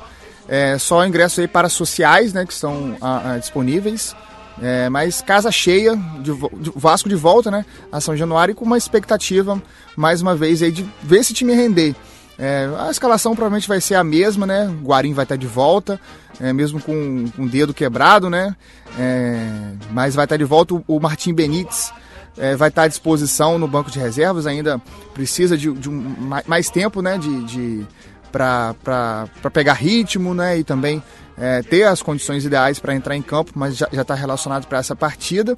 É, 0.48 0.78
só 0.78 1.04
ingressos 1.04 1.38
aí 1.38 1.48
para 1.48 1.68
sociais, 1.68 2.32
né? 2.32 2.44
Que 2.46 2.52
estão 2.52 2.96
a, 3.00 3.32
a, 3.32 3.38
disponíveis. 3.38 4.14
É, 4.62 4.88
mas 4.88 5.20
casa 5.20 5.50
cheia, 5.52 5.94
de, 6.20 6.32
de, 6.32 6.72
Vasco 6.74 7.08
de 7.08 7.14
volta, 7.14 7.50
né? 7.50 7.64
A 7.92 8.00
São 8.00 8.16
Januário 8.16 8.54
com 8.54 8.64
uma 8.64 8.78
expectativa, 8.78 9.60
mais 9.96 10.22
uma 10.22 10.34
vez, 10.34 10.62
aí, 10.62 10.72
de 10.72 10.88
ver 11.02 11.18
esse 11.18 11.34
time 11.34 11.54
render. 11.54 11.94
É, 12.38 12.68
a 12.78 12.90
escalação 12.90 13.34
provavelmente 13.34 13.68
vai 13.68 13.80
ser 13.80 13.94
a 13.94 14.04
mesma, 14.04 14.46
né? 14.46 14.68
O 14.68 14.86
Guarim 14.86 15.14
vai 15.14 15.24
estar 15.24 15.36
de 15.36 15.46
volta, 15.46 16.00
é, 16.40 16.52
mesmo 16.52 16.80
com, 16.80 17.26
com 17.34 17.44
o 17.44 17.48
dedo 17.48 17.74
quebrado, 17.74 18.28
né? 18.28 18.54
É, 18.98 19.72
mas 19.90 20.14
vai 20.14 20.24
estar 20.24 20.36
de 20.36 20.44
volta 20.44 20.74
o, 20.74 20.84
o 20.86 21.00
Martim 21.00 21.32
Benítez. 21.32 21.92
É, 22.38 22.54
vai 22.54 22.68
estar 22.68 22.82
à 22.82 22.88
disposição 22.88 23.58
no 23.58 23.66
banco 23.66 23.90
de 23.90 23.98
reservas, 23.98 24.46
ainda 24.46 24.78
precisa 25.14 25.56
de, 25.56 25.72
de 25.72 25.88
um, 25.88 26.30
mais 26.46 26.68
tempo 26.68 27.00
né, 27.00 27.16
de, 27.16 27.44
de 27.44 27.86
para 28.30 29.28
pegar 29.52 29.74
ritmo 29.74 30.34
né, 30.34 30.58
e 30.58 30.64
também 30.64 31.02
é, 31.38 31.62
ter 31.62 31.84
as 31.84 32.02
condições 32.02 32.44
ideais 32.44 32.78
para 32.78 32.94
entrar 32.94 33.16
em 33.16 33.22
campo, 33.22 33.52
mas 33.54 33.76
já 33.76 33.88
está 33.92 34.14
relacionado 34.14 34.66
para 34.66 34.78
essa 34.78 34.96
partida. 34.96 35.56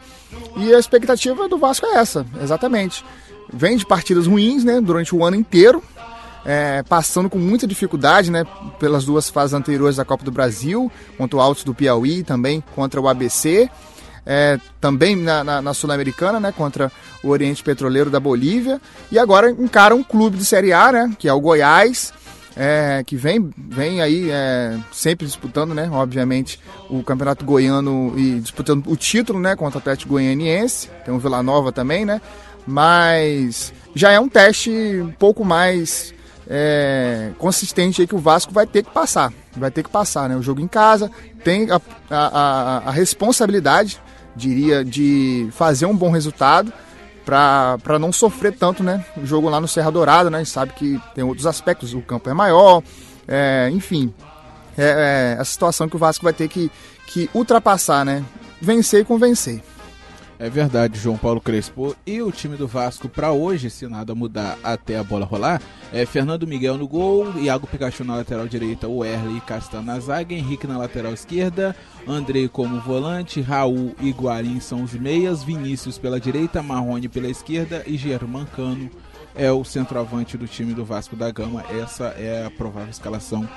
E 0.57 0.75
a 0.75 0.79
expectativa 0.79 1.49
do 1.49 1.59
Vasco 1.59 1.87
é 1.87 1.97
essa, 1.97 2.27
exatamente. 2.43 3.05
Vem 3.53 3.77
de 3.77 3.87
partidas 3.87 4.27
ruins 4.27 4.65
né, 4.65 4.81
durante 4.81 5.15
o 5.15 5.25
ano 5.25 5.37
inteiro, 5.37 5.83
é, 6.45 6.83
passando 6.83 7.31
com 7.31 7.39
muita 7.39 7.67
dificuldade 7.67 8.31
né, 8.31 8.45
pelas 8.79 9.05
duas 9.05 9.31
fases 9.31 9.55
anteriores 9.55 9.97
da 9.97 10.05
Copa 10.05 10.25
do 10.25 10.31
Brasil, 10.31 10.91
contra 11.17 11.39
o 11.39 11.41
Altos 11.41 11.65
do 11.65 11.75
Piauí 11.75 12.23
também 12.23 12.63
contra 12.75 13.01
o 13.01 13.09
ABC. 13.09 13.71
É, 14.31 14.59
também 14.79 15.17
na, 15.17 15.43
na, 15.43 15.63
na 15.63 15.73
Sul-Americana, 15.73 16.39
né, 16.39 16.53
contra 16.53 16.93
o 17.23 17.29
Oriente 17.29 17.63
Petroleiro 17.63 18.11
da 18.11 18.21
Bolívia, 18.21 18.79
e 19.11 19.19
agora 19.19 19.51
encara 19.51 19.95
um 19.95 20.03
clube 20.03 20.37
de 20.37 20.45
Série 20.45 20.71
A, 20.71 20.93
né, 20.93 21.17
que 21.19 21.27
é 21.27 21.33
o 21.33 21.41
Goiás, 21.41 22.13
é, 22.59 23.05
que 23.07 23.15
vem, 23.15 23.51
vem 23.57 24.03
aí 24.03 24.29
é, 24.33 24.77
sempre 24.93 25.25
disputando, 25.25 25.73
né? 25.73 25.89
Obviamente, 25.93 26.59
o 26.91 27.05
Campeonato 27.05 27.45
Goiano 27.45 28.13
e 28.19 28.41
disputando 28.41 28.85
o 28.89 28.97
título, 28.97 29.39
né? 29.39 29.55
Contra 29.55 29.79
o 29.79 29.81
Atlético 29.81 30.15
Goianiense. 30.15 30.91
Tem 31.05 31.15
o 31.15 31.21
Vila 31.21 31.41
Nova 31.41 31.71
também, 31.71 32.05
né? 32.05 32.21
Mas 32.67 33.73
já 33.95 34.11
é 34.11 34.19
um 34.19 34.29
teste 34.29 34.71
um 34.71 35.13
pouco 35.13 35.45
mais 35.45 36.13
é, 36.49 37.31
consistente 37.39 38.01
aí 38.01 38.09
que 38.09 38.15
o 38.17 38.19
Vasco 38.19 38.53
vai 38.53 38.67
ter 38.67 38.83
que 38.83 38.91
passar. 38.91 39.33
Vai 39.57 39.71
ter 39.71 39.85
que 39.85 39.91
passar, 39.91 40.29
né? 40.29 40.35
O 40.35 40.43
jogo 40.43 40.61
em 40.61 40.69
casa 40.69 41.09
tem 41.45 41.69
a, 41.71 41.81
a, 42.11 42.83
a 42.87 42.91
responsabilidade, 42.91 44.01
diria, 44.35 44.85
de 44.85 45.49
fazer 45.53 45.87
um 45.87 45.97
bom 45.97 46.11
resultado 46.11 46.73
para 47.29 47.99
não 47.99 48.11
sofrer 48.11 48.57
tanto, 48.57 48.83
né? 48.83 49.05
O 49.15 49.27
jogo 49.27 49.51
lá 49.51 49.61
no 49.61 49.69
Serra 49.69 49.91
Dourada, 49.91 50.31
né? 50.31 50.39
A 50.39 50.43
gente 50.43 50.51
sabe 50.51 50.73
que 50.73 50.99
tem 51.15 51.23
outros 51.23 51.47
aspectos, 51.47 51.93
o 51.93 52.01
campo 52.01 52.31
é 52.31 52.33
maior, 52.33 52.83
é, 53.27 53.69
enfim. 53.71 54.15
É, 54.79 55.37
é 55.37 55.41
a 55.41 55.45
situação 55.45 55.89
que 55.89 55.97
o 55.97 55.99
Vasco 55.99 56.25
vai 56.25 56.33
ter 56.33 56.49
que, 56.49 56.71
que 57.07 57.29
ultrapassar, 57.35 58.03
né? 58.03 58.25
Vencer 58.63 59.03
e 59.03 59.05
convencer. 59.05 59.63
É 60.41 60.49
verdade, 60.49 61.01
João 61.01 61.17
Paulo 61.17 61.41
Crespo. 61.41 61.97
E 62.07 62.23
o 62.23 62.31
time 62.31 62.57
do 62.57 62.69
Vasco 62.69 63.09
para 63.09 63.33
hoje, 63.33 63.69
se 63.69 63.89
nada 63.89 64.15
mudar 64.15 64.57
até 64.63 64.97
a 64.97 65.03
bola 65.03 65.27
rolar, 65.27 65.61
é 65.93 66.07
Fernando 66.07 66.47
Miguel 66.47 66.79
no 66.79 66.87
gol, 66.87 67.37
Iago 67.41 67.67
Pikachu 67.67 68.05
na 68.05 68.15
lateral 68.15 68.47
direita, 68.47 68.87
o 68.87 69.05
Erle 69.05 69.39
e 69.39 69.41
Castan 69.41 69.83
na 69.83 69.99
zaga, 69.99 70.33
Henrique 70.33 70.67
na 70.67 70.79
lateral 70.79 71.13
esquerda, 71.13 71.75
Andrei 72.07 72.49
como 72.49 72.79
volante, 72.81 73.41
Raul 73.41 73.97
e 74.01 74.11
Guarim 74.13 74.61
são 74.61 74.85
os 74.85 74.95
meias, 74.95 75.43
Vinícius 75.43 75.99
pela 75.99 76.21
direita, 76.21 76.63
Marrone 76.63 77.09
pela 77.09 77.29
esquerda 77.29 77.83
e 77.85 77.97
Germán 77.97 78.47
Cano 78.47 78.89
é 79.35 79.51
o 79.51 79.65
centroavante 79.65 80.37
do 80.37 80.47
time 80.47 80.75
do 80.75 80.85
Vasco 80.85 81.15
da 81.15 81.31
Gama. 81.31 81.65
Essa 81.71 82.07
é 82.19 82.45
a 82.45 82.51
provável 82.51 82.91
escalação 82.91 83.49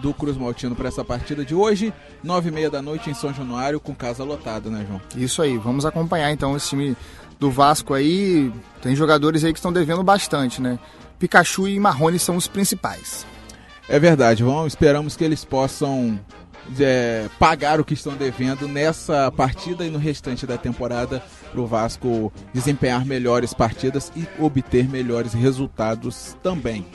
do 0.00 0.14
Cruz 0.14 0.36
Maltino 0.36 0.74
para 0.74 0.88
essa 0.88 1.04
partida 1.04 1.44
de 1.44 1.54
hoje, 1.54 1.92
nove 2.22 2.48
e 2.48 2.52
meia 2.52 2.70
da 2.70 2.80
noite 2.80 3.10
em 3.10 3.14
São 3.14 3.32
Januário, 3.32 3.80
com 3.80 3.94
casa 3.94 4.24
lotada, 4.24 4.70
né, 4.70 4.84
João? 4.88 5.00
Isso 5.16 5.42
aí, 5.42 5.58
vamos 5.58 5.84
acompanhar 5.84 6.32
então 6.32 6.56
esse 6.56 6.70
time 6.70 6.96
do 7.38 7.50
Vasco 7.50 7.94
aí. 7.94 8.52
Tem 8.80 8.94
jogadores 8.94 9.44
aí 9.44 9.52
que 9.52 9.58
estão 9.58 9.72
devendo 9.72 10.02
bastante, 10.02 10.62
né? 10.62 10.78
Pikachu 11.18 11.68
e 11.68 11.78
Marrone 11.78 12.18
são 12.18 12.36
os 12.36 12.48
principais. 12.48 13.26
É 13.88 13.98
verdade, 13.98 14.42
vamos, 14.42 14.72
esperamos 14.72 15.16
que 15.16 15.24
eles 15.24 15.44
possam 15.44 16.18
é, 16.78 17.28
pagar 17.38 17.80
o 17.80 17.84
que 17.84 17.94
estão 17.94 18.14
devendo 18.14 18.68
nessa 18.68 19.30
partida 19.32 19.84
e 19.84 19.90
no 19.90 19.98
restante 19.98 20.46
da 20.46 20.56
temporada 20.56 21.22
para 21.50 21.60
o 21.60 21.66
Vasco 21.66 22.32
desempenhar 22.52 23.04
melhores 23.04 23.52
partidas 23.52 24.12
e 24.16 24.26
obter 24.38 24.88
melhores 24.88 25.32
resultados 25.32 26.36
também. 26.42 26.86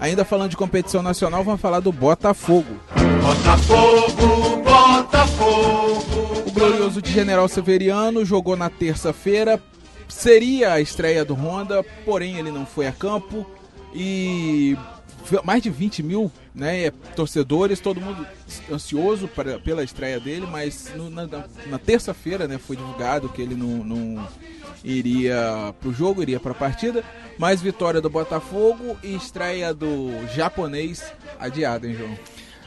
Ainda 0.00 0.24
falando 0.24 0.50
de 0.50 0.56
competição 0.56 1.02
nacional, 1.02 1.42
vamos 1.44 1.60
falar 1.60 1.80
do 1.80 1.92
Botafogo. 1.92 2.76
Botafogo, 3.22 4.62
Botafogo. 4.62 6.42
O 6.46 6.52
glorioso 6.52 7.00
de 7.00 7.10
General 7.12 7.48
Severiano 7.48 8.24
jogou 8.24 8.56
na 8.56 8.68
terça-feira. 8.68 9.62
Seria 10.08 10.72
a 10.72 10.80
estreia 10.80 11.24
do 11.24 11.34
Honda, 11.34 11.82
porém 12.04 12.38
ele 12.38 12.50
não 12.50 12.66
foi 12.66 12.86
a 12.86 12.92
campo. 12.92 13.46
E 13.94 14.76
mais 15.44 15.62
de 15.62 15.70
20 15.70 16.02
mil 16.02 16.30
né, 16.54 16.90
torcedores, 17.16 17.80
todo 17.80 18.00
mundo 18.00 18.26
ansioso 18.70 19.26
para, 19.26 19.58
pela 19.58 19.82
estreia 19.82 20.20
dele, 20.20 20.46
mas 20.50 20.92
no, 20.94 21.08
na, 21.08 21.26
na 21.66 21.78
terça-feira 21.78 22.46
né, 22.46 22.58
foi 22.58 22.76
divulgado 22.76 23.28
que 23.28 23.40
ele 23.40 23.54
não, 23.54 23.84
não 23.84 24.28
iria 24.84 25.74
para 25.80 25.88
o 25.88 25.94
jogo, 25.94 26.22
iria 26.22 26.38
para 26.38 26.52
a 26.52 26.54
partida. 26.54 27.02
Mais 27.38 27.60
vitória 27.60 28.00
do 28.00 28.10
Botafogo 28.10 28.96
e 29.02 29.14
estreia 29.14 29.72
do 29.72 30.10
japonês 30.34 31.02
adiada, 31.40 31.86
hein, 31.86 31.94
João? 31.94 32.16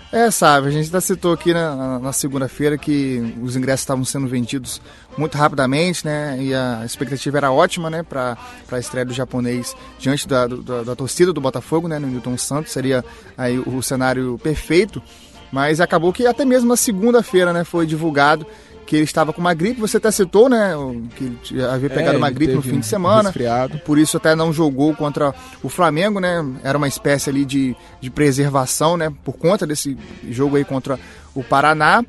É, 0.09 0.31
sabe, 0.31 0.67
a 0.67 0.71
gente 0.71 0.89
já 0.89 1.01
citou 1.01 1.33
aqui 1.33 1.53
na, 1.53 2.00
na 2.00 2.13
segunda-feira 2.13 2.77
que 2.77 3.36
os 3.41 3.57
ingressos 3.57 3.81
estavam 3.81 4.05
sendo 4.05 4.25
vendidos 4.25 4.81
muito 5.17 5.38
rapidamente, 5.38 6.05
né? 6.05 6.38
E 6.39 6.53
a 6.53 6.83
expectativa 6.86 7.38
era 7.38 7.51
ótima, 7.51 7.89
né? 7.89 8.03
Para 8.03 8.38
a 8.71 8.79
estreia 8.79 9.05
do 9.05 9.13
japonês 9.13 9.75
diante 10.00 10.25
da, 10.25 10.47
da, 10.47 10.83
da, 10.83 10.95
torcida 10.95 11.33
do 11.33 11.41
Botafogo, 11.41 11.89
né? 11.89 12.00
No 12.00 12.07
Newton 12.07 12.38
Santos, 12.38 12.71
seria 12.71 13.03
aí 13.38 13.59
o, 13.59 13.81
cenário 13.81 14.39
perfeito. 14.41 15.03
Mas 15.51 15.81
acabou 15.81 16.13
que 16.13 16.25
até 16.25 16.45
mesmo 16.45 16.69
na 16.69 16.77
segunda-feira, 16.77 17.51
né? 17.51 17.65
Foi 17.65 17.86
divulgado 17.86 18.45
que 18.88 18.96
ele 18.96 19.03
estava 19.03 19.34
com 19.34 19.41
uma 19.41 19.53
gripe, 19.53 19.82
você 19.82 19.98
até 19.98 20.10
citou, 20.10 20.48
né? 20.48 20.74
Que 21.13 21.62
havia 21.62 21.89
pegado 21.89 22.15
é, 22.15 22.17
uma 22.17 22.32
gripe 22.32 22.53
no 22.53 22.62
fim 22.62 22.79
de 22.79 22.86
semana. 22.86 23.29
Resfriado. 23.29 23.79
Por 23.79 24.00
isso 24.00 24.15
até 24.15 24.34
não 24.34 24.53
jogou 24.53 24.96
contra 24.96 25.36
o 25.62 25.67
Flamengo, 25.67 26.22
né? 26.22 26.44
Era 26.63 26.77
uma 26.77 26.88
espécie 26.88 27.29
ali 27.29 27.44
de, 27.44 27.75
de 28.00 28.10
preservação, 28.10 28.96
né? 28.96 29.12
Por 29.25 29.34
conta 29.34 29.67
desse 29.67 29.98
jogo 30.29 30.56
aí 30.56 30.63
contra 30.63 30.98
o 31.36 31.44
Paraná. 31.44 32.01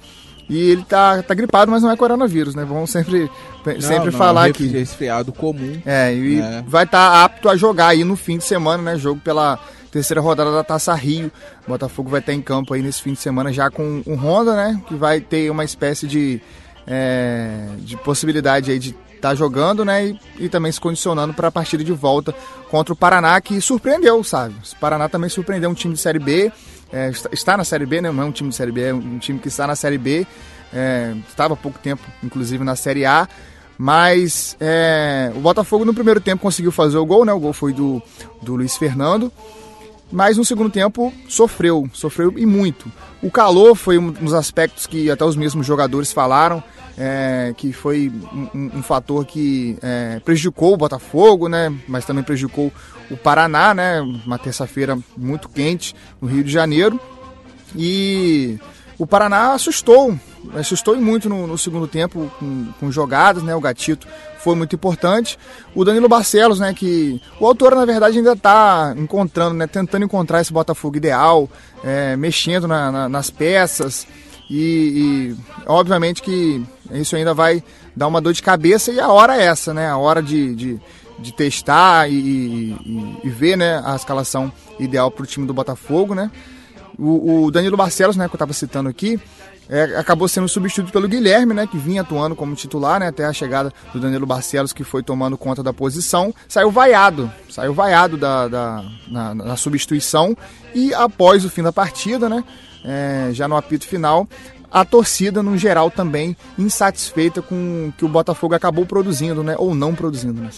E 0.49 0.70
ele 0.70 0.85
tá, 0.85 1.20
tá 1.20 1.35
gripado, 1.35 1.70
mas 1.70 1.82
não 1.82 1.90
é 1.90 1.97
coronavírus, 1.97 2.54
né? 2.54 2.64
Vamos 2.64 2.90
sempre, 2.90 3.28
não, 3.66 3.80
sempre 3.80 4.11
não, 4.12 4.18
falar 4.18 4.47
é 4.47 4.50
aqui. 4.50 4.68
resfriado 4.68 5.32
comum. 5.32 5.82
É, 5.85 6.14
e 6.14 6.40
é. 6.40 6.62
vai 6.66 6.85
estar 6.85 7.11
tá 7.11 7.25
apto 7.25 7.49
a 7.49 7.56
jogar 7.56 7.88
aí 7.88 8.04
no 8.04 8.14
fim 8.14 8.38
de 8.38 8.44
semana, 8.44 8.82
né? 8.82 8.97
Jogo 8.97 9.20
pela 9.20 9.58
terceira 9.90 10.20
rodada 10.20 10.52
da 10.52 10.62
Taça 10.62 10.94
Rio. 10.94 11.30
O 11.66 11.70
Botafogo 11.70 12.08
vai 12.08 12.20
estar 12.20 12.32
em 12.32 12.40
campo 12.40 12.73
aí 12.73 12.82
nesse 12.82 13.02
fim 13.02 13.14
de 13.14 13.18
semana 13.18 13.52
já 13.52 13.68
com 13.68 14.00
o 14.06 14.14
Honda, 14.14 14.54
né? 14.54 14.80
Que 14.87 14.94
vai 14.94 15.20
ter 15.20 15.50
uma 15.50 15.64
espécie 15.64 16.06
de 16.06 16.40
é, 16.88 17.66
de 17.80 17.97
possibilidade 17.99 18.71
aí 18.71 18.78
de 18.78 18.90
estar 19.14 19.30
tá 19.30 19.35
jogando, 19.35 19.85
né? 19.85 20.07
E, 20.07 20.21
e, 20.40 20.49
também 20.49 20.73
se 20.73 20.80
condicionando 20.80 21.35
para 21.35 21.49
a 21.49 21.52
partida 21.52 21.85
de 21.85 21.92
volta 21.92 22.35
contra 22.71 22.92
o 22.92 22.97
Paraná, 22.97 23.38
que 23.40 23.61
surpreendeu, 23.61 24.25
sabe? 24.25 24.54
O 24.54 24.76
Paraná 24.76 25.09
também 25.09 25.28
surpreendeu 25.28 25.68
um 25.68 25.75
time 25.75 25.95
de 25.95 26.00
Série 26.00 26.18
B, 26.18 26.50
é, 26.90 27.11
está 27.30 27.57
na 27.57 27.64
Série 27.64 27.85
B, 27.85 28.00
né? 28.00 28.11
Não 28.11 28.23
é 28.23 28.26
um 28.26 28.33
time 28.33 28.49
de 28.49 28.57
Série 28.57 28.73
B, 28.73 28.83
é 28.83 28.95
um 28.95 29.18
time 29.18 29.38
que 29.38 29.49
está 29.49 29.66
na 29.66 29.76
Série 29.76 29.99
B, 29.99 30.26
é, 30.73 31.14
estava 31.28 31.54
há 31.54 31.57
pouco 31.57 31.78
tempo, 31.78 32.02
inclusive, 32.23 32.64
na 32.64 32.75
Série 32.75 33.04
A. 33.04 33.28
Mas 33.80 34.57
é, 34.59 35.30
o 35.37 35.38
Botafogo 35.38 35.85
no 35.85 35.95
primeiro 35.95 36.21
tempo 36.21 36.42
conseguiu 36.42 36.73
fazer 36.73 36.97
o 36.97 37.07
gol, 37.07 37.25
né? 37.25 37.33
O 37.33 37.38
gol 37.38 37.52
foi 37.52 37.73
do, 37.73 38.02
do 38.42 38.57
Luiz 38.57 38.76
Fernando. 38.76 39.33
Mas 40.10 40.36
no 40.36 40.44
segundo 40.44 40.70
tempo 40.70 41.12
sofreu, 41.28 41.88
sofreu 41.92 42.38
e 42.38 42.46
muito. 42.46 42.90
O 43.22 43.30
calor 43.30 43.74
foi 43.74 43.98
um 43.98 44.10
dos 44.10 44.32
aspectos 44.32 44.86
que 44.86 45.10
até 45.10 45.24
os 45.24 45.36
mesmos 45.36 45.66
jogadores 45.66 46.12
falaram 46.12 46.62
é, 46.98 47.54
que 47.56 47.72
foi 47.72 48.12
um, 48.52 48.78
um 48.78 48.83
fator 48.83 49.24
que 49.24 49.78
é, 49.80 50.20
prejudicou 50.24 50.74
o 50.74 50.76
Botafogo, 50.76 51.48
né? 51.48 51.72
Mas 51.87 52.04
também 52.04 52.24
prejudicou 52.24 52.72
o 53.09 53.16
Paraná, 53.16 53.72
né? 53.72 54.00
Uma 54.00 54.38
terça-feira 54.38 54.98
muito 55.16 55.48
quente 55.48 55.94
no 56.20 56.26
Rio 56.26 56.42
de 56.42 56.50
Janeiro. 56.50 56.98
E 57.76 58.59
o 58.98 59.06
Paraná 59.06 59.52
assustou, 59.52 60.18
assustou 60.54 60.96
muito 60.96 61.28
no, 61.28 61.46
no 61.46 61.56
segundo 61.56 61.87
tempo 61.87 62.30
com, 62.40 62.66
com, 62.80 62.90
jogadas, 62.90 63.44
né? 63.44 63.54
O 63.54 63.61
Gatito 63.61 64.09
foi 64.38 64.55
muito 64.55 64.74
importante. 64.74 65.38
O 65.74 65.85
Danilo 65.85 66.09
Barcelos, 66.09 66.59
né? 66.59 66.72
Que 66.72 67.20
o 67.40 67.46
autor, 67.46 67.74
na 67.74 67.85
verdade, 67.85 68.18
ainda 68.18 68.33
está 68.33 68.94
encontrando, 68.96 69.55
né? 69.55 69.66
Tentando 69.66 70.05
encontrar 70.05 70.40
esse 70.40 70.53
Botafogo 70.53 70.96
ideal, 70.96 71.48
é, 71.85 72.16
mexendo 72.16 72.66
na, 72.66 72.90
na, 72.90 73.09
nas 73.09 73.31
peças. 73.31 74.07
E, 74.51 75.35
e, 75.37 75.37
obviamente 75.66 76.22
que 76.22 76.64
isso 76.92 77.14
ainda 77.14 77.35
vai 77.35 77.62
dar 77.94 78.07
uma 78.07 78.20
dor 78.20 78.33
de 78.33 78.42
cabeça 78.42 78.90
e 78.90 78.98
a 78.98 79.09
hora 79.09 79.37
é 79.37 79.44
essa, 79.44 79.74
né? 79.74 79.88
A 79.88 79.96
hora 79.98 80.22
de, 80.22 80.55
de, 80.55 80.81
de 81.18 81.33
testar 81.33 82.09
e, 82.09 82.14
e, 82.14 83.18
e, 83.24 83.29
ver 83.29 83.57
né, 83.57 83.83
a 83.85 83.94
escalação 83.94 84.51
ideal 84.79 85.11
para 85.11 85.24
o 85.24 85.27
time 85.27 85.46
do 85.46 85.53
Botafogo, 85.53 86.14
né? 86.14 86.31
O, 86.98 87.44
o 87.44 87.50
Danilo 87.50 87.76
Barcelos, 87.76 88.16
né, 88.16 88.26
que 88.26 88.34
eu 88.34 88.37
estava 88.37 88.52
citando 88.52 88.88
aqui, 88.88 89.20
é, 89.68 89.96
acabou 89.96 90.26
sendo 90.26 90.48
substituído 90.48 90.90
pelo 90.90 91.06
Guilherme, 91.06 91.52
né, 91.52 91.66
que 91.66 91.76
vinha 91.76 92.00
atuando 92.00 92.34
como 92.34 92.54
titular, 92.54 92.98
né, 92.98 93.08
até 93.08 93.24
a 93.24 93.32
chegada 93.32 93.72
do 93.92 94.00
Danilo 94.00 94.26
Barcelos, 94.26 94.72
que 94.72 94.82
foi 94.82 95.02
tomando 95.02 95.37
conta 95.37 95.62
da 95.62 95.72
posição, 95.72 96.34
saiu 96.48 96.70
vaiado, 96.70 97.30
saiu 97.50 97.74
vaiado 97.74 98.16
da, 98.16 98.48
da 98.48 98.84
na, 99.06 99.34
na, 99.34 99.56
substituição 99.56 100.37
e 100.74 100.94
após 100.94 101.44
o 101.44 101.50
fim 101.50 101.62
da 101.62 101.72
partida, 101.72 102.28
né, 102.28 102.42
é, 102.84 103.28
já 103.32 103.46
no 103.46 103.56
apito 103.56 103.87
final, 103.87 104.26
a 104.70 104.84
torcida 104.84 105.42
no 105.42 105.56
geral 105.56 105.90
também 105.90 106.37
insatisfeita 106.58 107.42
com 107.42 107.88
o 107.88 107.92
que 107.92 108.04
o 108.04 108.08
Botafogo 108.08 108.54
acabou 108.54 108.87
produzindo, 108.87 109.42
né, 109.42 109.54
ou 109.58 109.74
não 109.74 109.94
produzindo, 109.94 110.40
né, 110.40 110.50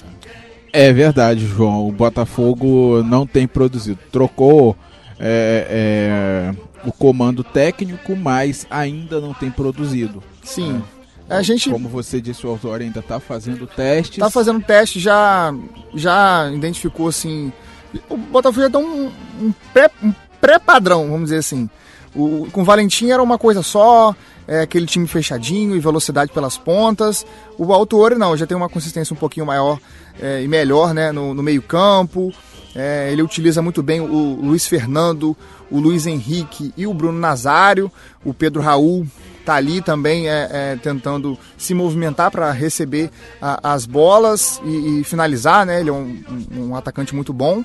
É 0.73 0.93
verdade, 0.93 1.47
João. 1.47 1.89
O 1.89 1.93
Botafogo 1.93 3.03
não 3.03 3.27
tem 3.27 3.47
produzido. 3.47 3.99
Trocou 4.13 4.77
é, 5.21 6.55
é, 6.55 6.89
o 6.89 6.93
comando 6.93 7.45
técnico, 7.45 8.17
mas 8.17 8.67
ainda 8.71 9.21
não 9.21 9.35
tem 9.35 9.51
produzido. 9.51 10.23
Sim. 10.43 10.83
É. 10.97 11.37
A 11.37 11.43
gente, 11.43 11.71
como 11.71 11.89
você 11.89 12.21
disse, 12.21 12.45
o 12.45 12.51
autor 12.51 12.81
ainda 12.81 12.99
está 12.99 13.21
fazendo 13.21 13.67
testes. 13.67 14.17
Está 14.17 14.31
fazendo 14.31 14.61
teste, 14.61 14.99
já, 14.99 15.55
já 15.95 16.51
identificou 16.53 17.07
assim. 17.07 17.53
O 18.09 18.17
Botafogo 18.17 18.63
já 18.63 18.69
dá 18.69 18.79
um, 18.81 19.13
um 19.41 19.53
pré-padrão, 20.41 21.05
um 21.05 21.11
vamos 21.11 21.25
dizer 21.27 21.39
assim. 21.39 21.71
O, 22.15 22.49
com 22.51 22.63
o 22.63 22.65
Valentim 22.65 23.11
era 23.11 23.23
uma 23.23 23.39
coisa 23.39 23.63
só, 23.63 24.17
é, 24.49 24.63
aquele 24.63 24.87
time 24.87 25.07
fechadinho 25.07 25.77
e 25.77 25.79
velocidade 25.79 26.33
pelas 26.33 26.59
pontas. 26.59 27.25
O 27.57 27.73
Alto 27.73 27.97
Ouro 27.97 28.19
não, 28.19 28.37
já 28.37 28.47
tem 28.47 28.57
uma 28.57 28.69
consistência 28.69 29.15
um 29.15 29.17
pouquinho 29.17 29.47
maior 29.47 29.79
é, 30.21 30.43
e 30.43 30.49
melhor 30.49 30.93
né, 30.93 31.13
no, 31.13 31.33
no 31.33 31.43
meio-campo. 31.45 32.33
É, 32.75 33.11
ele 33.11 33.23
utiliza 33.23 33.61
muito 33.61 33.83
bem 33.83 34.01
o 34.01 34.39
Luiz 34.41 34.67
Fernando, 34.67 35.37
o 35.71 35.81
Luiz 35.81 36.07
Henrique 36.07 36.73
e 36.77 36.87
o 36.87 36.95
Bruno 36.95 37.19
Nazário. 37.19 37.91
O 38.25 38.33
Pedro 38.33 38.61
Raul 38.63 39.07
está 39.41 39.55
ali 39.55 39.81
também 39.81 40.29
é, 40.29 40.49
é, 40.53 40.77
tentando 40.77 41.37
se 41.59 41.75
movimentar 41.75 42.31
para 42.31 42.51
receber 42.53 43.11
a, 43.41 43.73
as 43.73 43.87
bolas 43.87 44.61
e, 44.65 45.01
e, 45.01 45.05
finalizar. 45.05 45.67
Né? 45.67 45.81
Ele 45.81 45.91
é 45.91 45.93
um, 45.93 46.23
um, 46.29 46.69
um, 46.69 46.77
atacante 46.77 47.15
muito 47.15 47.33
bom, 47.33 47.65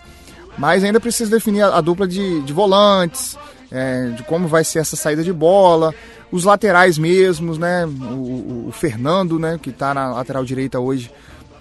mas 0.57 0.83
ainda 0.83 0.99
precisa 0.99 1.29
definir 1.29 1.61
a, 1.61 1.77
a 1.77 1.81
dupla 1.81 2.07
de, 2.07 2.41
de 2.41 2.53
volantes, 2.53 3.37
é, 3.71 4.09
de 4.09 4.23
como 4.23 4.47
vai 4.47 4.63
ser 4.63 4.79
essa 4.79 4.95
saída 4.95 5.23
de 5.23 5.33
bola, 5.33 5.93
os 6.31 6.43
laterais 6.43 6.97
mesmos, 6.97 7.57
né? 7.57 7.85
O, 7.85 8.67
o 8.67 8.71
Fernando, 8.71 9.37
né, 9.37 9.59
que 9.61 9.69
está 9.69 9.93
na 9.93 10.11
lateral 10.13 10.43
direita 10.43 10.79
hoje, 10.79 11.11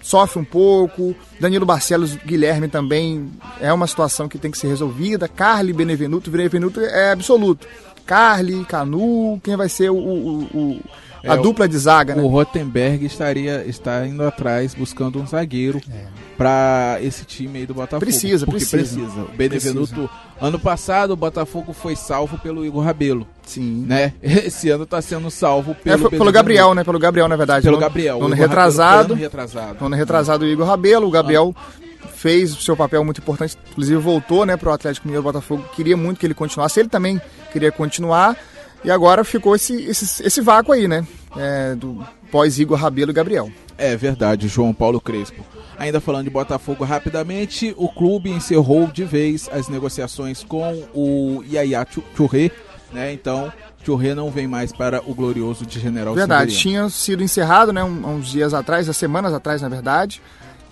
sofre 0.05 0.39
um 0.39 0.45
pouco. 0.45 1.15
Danilo 1.39 1.65
Barcelos, 1.65 2.15
Guilherme 2.15 2.67
também 2.67 3.31
é 3.59 3.73
uma 3.73 3.87
situação 3.87 4.29
que 4.29 4.37
tem 4.37 4.51
que 4.51 4.57
ser 4.57 4.67
resolvida. 4.67 5.27
Carly, 5.27 5.73
Benevenuto, 5.73 6.29
Benevenuto 6.29 6.79
é 6.79 7.11
absoluto. 7.11 7.67
Carly, 8.05 8.63
Canu, 8.65 9.41
quem 9.43 9.57
vai 9.57 9.67
ser 9.67 9.89
o, 9.89 9.97
o, 9.97 10.43
o 10.53 10.81
a 11.27 11.35
é, 11.35 11.37
dupla 11.37 11.67
de 11.67 11.77
zaga, 11.77 12.13
o, 12.13 12.17
né? 12.17 12.23
O 12.23 12.27
Rotenberg 12.27 13.05
estaria 13.05 13.63
está 13.65 14.05
indo 14.05 14.23
atrás 14.23 14.73
buscando 14.73 15.21
um 15.21 15.27
zagueiro 15.27 15.81
é. 15.91 16.05
para 16.37 16.97
esse 17.01 17.25
time 17.25 17.59
aí 17.59 17.65
do 17.65 17.73
Botafogo. 17.73 17.99
Precisa, 17.99 18.45
precisa. 18.45 18.77
precisa. 18.77 19.21
O 19.21 19.35
Benevenuto, 19.35 19.93
precisa. 19.93 20.09
ano 20.41 20.59
passado 20.59 21.11
o 21.11 21.15
Botafogo 21.15 21.73
foi 21.73 21.95
salvo 21.95 22.37
pelo 22.37 22.65
Igor 22.65 22.83
Rabelo. 22.83 23.27
Sim. 23.43 23.85
Né? 23.87 24.13
Esse 24.21 24.69
ano 24.69 24.83
está 24.83 25.01
sendo 25.01 25.29
salvo 25.29 25.75
pelo 25.75 26.07
é, 26.07 26.09
pelo 26.09 26.31
Gabriel, 26.31 26.73
né? 26.73 26.83
Pelo 26.83 26.99
Gabriel, 26.99 27.27
na 27.27 27.35
verdade. 27.35 27.65
Pelo 27.65 27.77
Gabriel. 27.77 28.19
No 28.19 28.25
ano 28.25 28.35
retrasado. 28.35 29.13
Ano 29.13 29.21
retrasado. 29.21 29.85
Ano 29.85 29.95
retrasado 29.95 30.45
o 30.45 30.47
Igor 30.47 30.67
Rabelo, 30.67 31.07
o 31.07 31.11
Gabriel 31.11 31.55
ah 31.55 31.85
fez 32.25 32.57
o 32.57 32.61
seu 32.61 32.75
papel 32.75 33.03
muito 33.03 33.19
importante, 33.19 33.55
inclusive 33.69 34.01
voltou 34.01 34.47
né, 34.47 34.57
para 34.57 34.69
o 34.69 34.73
Atlético 34.73 35.07
Mineiro 35.07 35.21
Botafogo, 35.21 35.63
queria 35.75 35.95
muito 35.95 36.19
que 36.19 36.25
ele 36.25 36.33
continuasse, 36.33 36.79
ele 36.79 36.89
também 36.89 37.21
queria 37.51 37.71
continuar, 37.71 38.35
e 38.85 38.91
agora 38.91 39.23
ficou 39.23 39.55
esse, 39.55 39.73
esse, 39.83 40.23
esse 40.23 40.41
vácuo 40.41 40.71
aí, 40.71 40.87
né? 40.87 41.05
É, 41.35 41.75
do 41.75 42.05
pós-Igor 42.31 42.77
Rabelo 42.77 43.11
e 43.11 43.13
Gabriel. 43.13 43.51
É 43.77 43.95
verdade, 43.97 44.47
João 44.47 44.73
Paulo 44.73 45.01
Crespo. 45.01 45.43
Ainda 45.77 45.99
falando 45.99 46.25
de 46.25 46.29
Botafogo 46.29 46.85
rapidamente, 46.85 47.73
o 47.77 47.89
clube 47.89 48.29
encerrou 48.29 48.87
de 48.87 49.03
vez 49.03 49.49
as 49.51 49.67
negociações 49.67 50.43
com 50.43 50.83
o 50.93 51.43
Yaya 51.51 51.85
Touré, 52.15 52.51
né? 52.93 53.11
Então 53.11 53.51
Chorré 53.85 54.15
não 54.15 54.31
vem 54.31 54.47
mais 54.47 54.71
para 54.71 54.99
o 55.05 55.13
glorioso 55.13 55.63
de 55.63 55.79
General 55.79 56.15
Verdade, 56.15 56.57
tinha 56.57 56.89
sido 56.89 57.21
encerrado, 57.21 57.71
né, 57.71 57.83
uns 57.83 58.27
dias 58.29 58.53
atrás, 58.53 58.89
há 58.89 58.93
semanas 58.93 59.31
atrás, 59.31 59.61
na 59.61 59.69
verdade. 59.69 60.21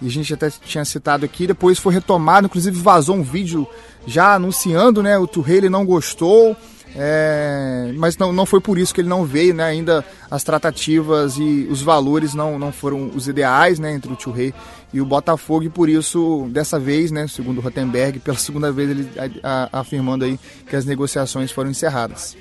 E 0.01 0.07
a 0.07 0.09
gente 0.09 0.33
até 0.33 0.49
tinha 0.49 0.83
citado 0.83 1.23
aqui, 1.23 1.45
depois 1.45 1.77
foi 1.77 1.93
retomado, 1.93 2.47
inclusive 2.47 2.77
vazou 2.81 3.15
um 3.15 3.21
vídeo 3.21 3.67
já 4.07 4.33
anunciando, 4.33 5.03
né, 5.03 5.17
o 5.17 5.27
Touré 5.27 5.57
ele 5.57 5.69
não 5.69 5.85
gostou, 5.85 6.57
é, 6.95 7.91
mas 7.95 8.17
não, 8.17 8.31
não 8.31 8.45
foi 8.45 8.59
por 8.61 8.77
isso 8.77 8.93
que 8.93 9.01
ele 9.01 9.09
não 9.09 9.25
veio, 9.25 9.53
né, 9.53 9.63
ainda 9.63 10.05
as 10.29 10.43
tratativas 10.43 11.37
e 11.37 11.67
os 11.69 11.81
valores 11.81 12.33
não, 12.33 12.57
não 12.59 12.71
foram 12.71 13.11
os 13.15 13.27
ideais, 13.27 13.79
né, 13.79 13.93
entre 13.93 14.11
o 14.11 14.15
Touré 14.15 14.53
e 14.93 15.01
o 15.01 15.05
Botafogo, 15.05 15.63
e 15.63 15.69
por 15.69 15.89
isso, 15.89 16.47
dessa 16.51 16.79
vez, 16.79 17.11
né, 17.11 17.27
segundo 17.27 17.61
Rotenberg, 17.61 18.19
pela 18.19 18.37
segunda 18.37 18.71
vez 18.71 18.89
ele 18.91 19.09
a- 19.43 19.69
a- 19.73 19.79
afirmando 19.79 20.23
aí 20.25 20.39
que 20.69 20.75
as 20.75 20.85
negociações 20.85 21.51
foram 21.51 21.69
encerradas. 21.71 22.37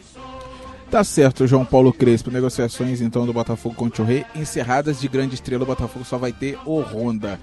Tá 0.90 1.02
certo, 1.02 1.46
João 1.46 1.64
Paulo 1.64 1.90
Crespo. 1.90 2.30
Negociações 2.30 3.00
então 3.00 3.24
do 3.24 3.32
Botafogo 3.32 3.74
com 3.74 3.86
o 3.86 3.90
Chorré 3.96 4.26
encerradas 4.36 5.00
de 5.00 5.08
grande 5.08 5.34
estrela. 5.34 5.62
O 5.62 5.66
Botafogo 5.66 6.04
só 6.04 6.18
vai 6.18 6.32
ter 6.32 6.58
o 6.66 6.80
Honda. 6.82 7.40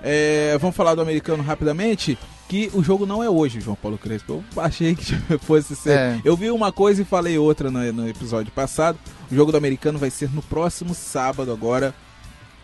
É, 0.00 0.56
vamos 0.60 0.76
falar 0.76 0.94
do 0.94 1.02
americano 1.02 1.42
rapidamente. 1.42 2.16
Que 2.48 2.70
o 2.74 2.82
jogo 2.82 3.04
não 3.06 3.22
é 3.22 3.28
hoje, 3.28 3.60
João 3.60 3.76
Paulo 3.76 3.98
Crespo. 3.98 4.44
Eu 4.54 4.62
achei 4.62 4.94
que 4.94 5.04
fosse 5.42 5.74
ser. 5.74 5.90
É. 5.98 6.20
Eu 6.24 6.36
vi 6.36 6.50
uma 6.50 6.70
coisa 6.70 7.02
e 7.02 7.04
falei 7.04 7.36
outra 7.38 7.70
no, 7.70 7.92
no 7.92 8.08
episódio 8.08 8.52
passado. 8.52 8.98
O 9.30 9.34
jogo 9.34 9.50
do 9.50 9.58
americano 9.58 9.98
vai 9.98 10.10
ser 10.10 10.30
no 10.32 10.40
próximo 10.42 10.94
sábado, 10.94 11.50
agora, 11.50 11.92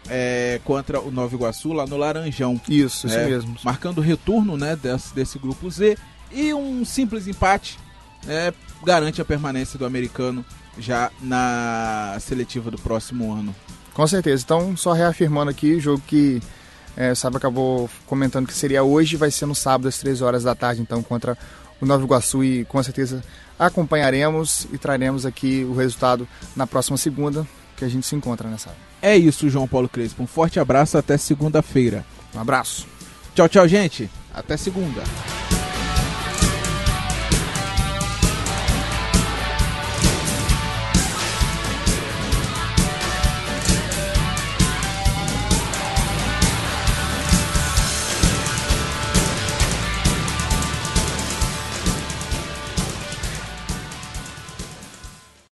é, 0.08 0.60
contra 0.64 1.00
o 1.00 1.10
Nova 1.10 1.34
Iguaçu, 1.34 1.72
lá 1.72 1.84
no 1.84 1.96
Laranjão. 1.96 2.60
Isso, 2.68 3.08
isso 3.08 3.16
É, 3.18 3.26
mesmo. 3.26 3.56
Marcando 3.64 3.98
o 3.98 4.00
retorno 4.00 4.56
né, 4.56 4.76
desse, 4.76 5.12
desse 5.14 5.38
grupo 5.38 5.68
Z. 5.68 5.98
E 6.30 6.54
um 6.54 6.84
simples 6.84 7.26
empate 7.26 7.76
né, 8.24 8.52
garante 8.84 9.20
a 9.20 9.24
permanência 9.24 9.78
do 9.78 9.84
americano 9.84 10.44
já 10.78 11.10
na 11.20 12.16
seletiva 12.20 12.70
do 12.70 12.78
próximo 12.78 13.32
ano. 13.32 13.54
Com 13.92 14.06
certeza. 14.06 14.42
Então, 14.44 14.76
só 14.76 14.92
reafirmando 14.92 15.50
aqui, 15.50 15.74
o 15.74 15.80
jogo 15.80 16.00
que 16.06 16.40
é, 16.96 17.12
o 17.12 17.16
Sábio 17.16 17.38
acabou 17.38 17.88
comentando 18.06 18.46
que 18.46 18.54
seria 18.54 18.82
hoje, 18.82 19.16
vai 19.16 19.30
ser 19.30 19.46
no 19.46 19.54
sábado 19.54 19.88
às 19.88 19.98
3 19.98 20.22
horas 20.22 20.44
da 20.44 20.54
tarde, 20.54 20.82
então, 20.82 21.02
contra 21.02 21.36
o 21.80 21.86
Nova 21.86 22.04
Iguaçu 22.04 22.44
e 22.44 22.64
com 22.66 22.82
certeza 22.82 23.22
acompanharemos 23.58 24.66
e 24.72 24.78
traremos 24.78 25.24
aqui 25.26 25.66
o 25.68 25.74
resultado 25.74 26.26
na 26.54 26.66
próxima 26.66 26.96
segunda, 26.96 27.46
que 27.76 27.84
a 27.84 27.88
gente 27.88 28.06
se 28.06 28.14
encontra, 28.14 28.48
né, 28.48 28.56
Sábio? 28.58 28.78
É 29.00 29.16
isso, 29.16 29.48
João 29.48 29.66
Paulo 29.66 29.88
Crespo. 29.88 30.22
Um 30.22 30.26
forte 30.26 30.60
abraço 30.60 30.96
até 30.96 31.16
segunda-feira. 31.16 32.04
Um 32.34 32.40
abraço. 32.40 32.86
Tchau, 33.34 33.48
tchau, 33.48 33.66
gente. 33.66 34.08
Até 34.32 34.56
segunda. 34.56 35.02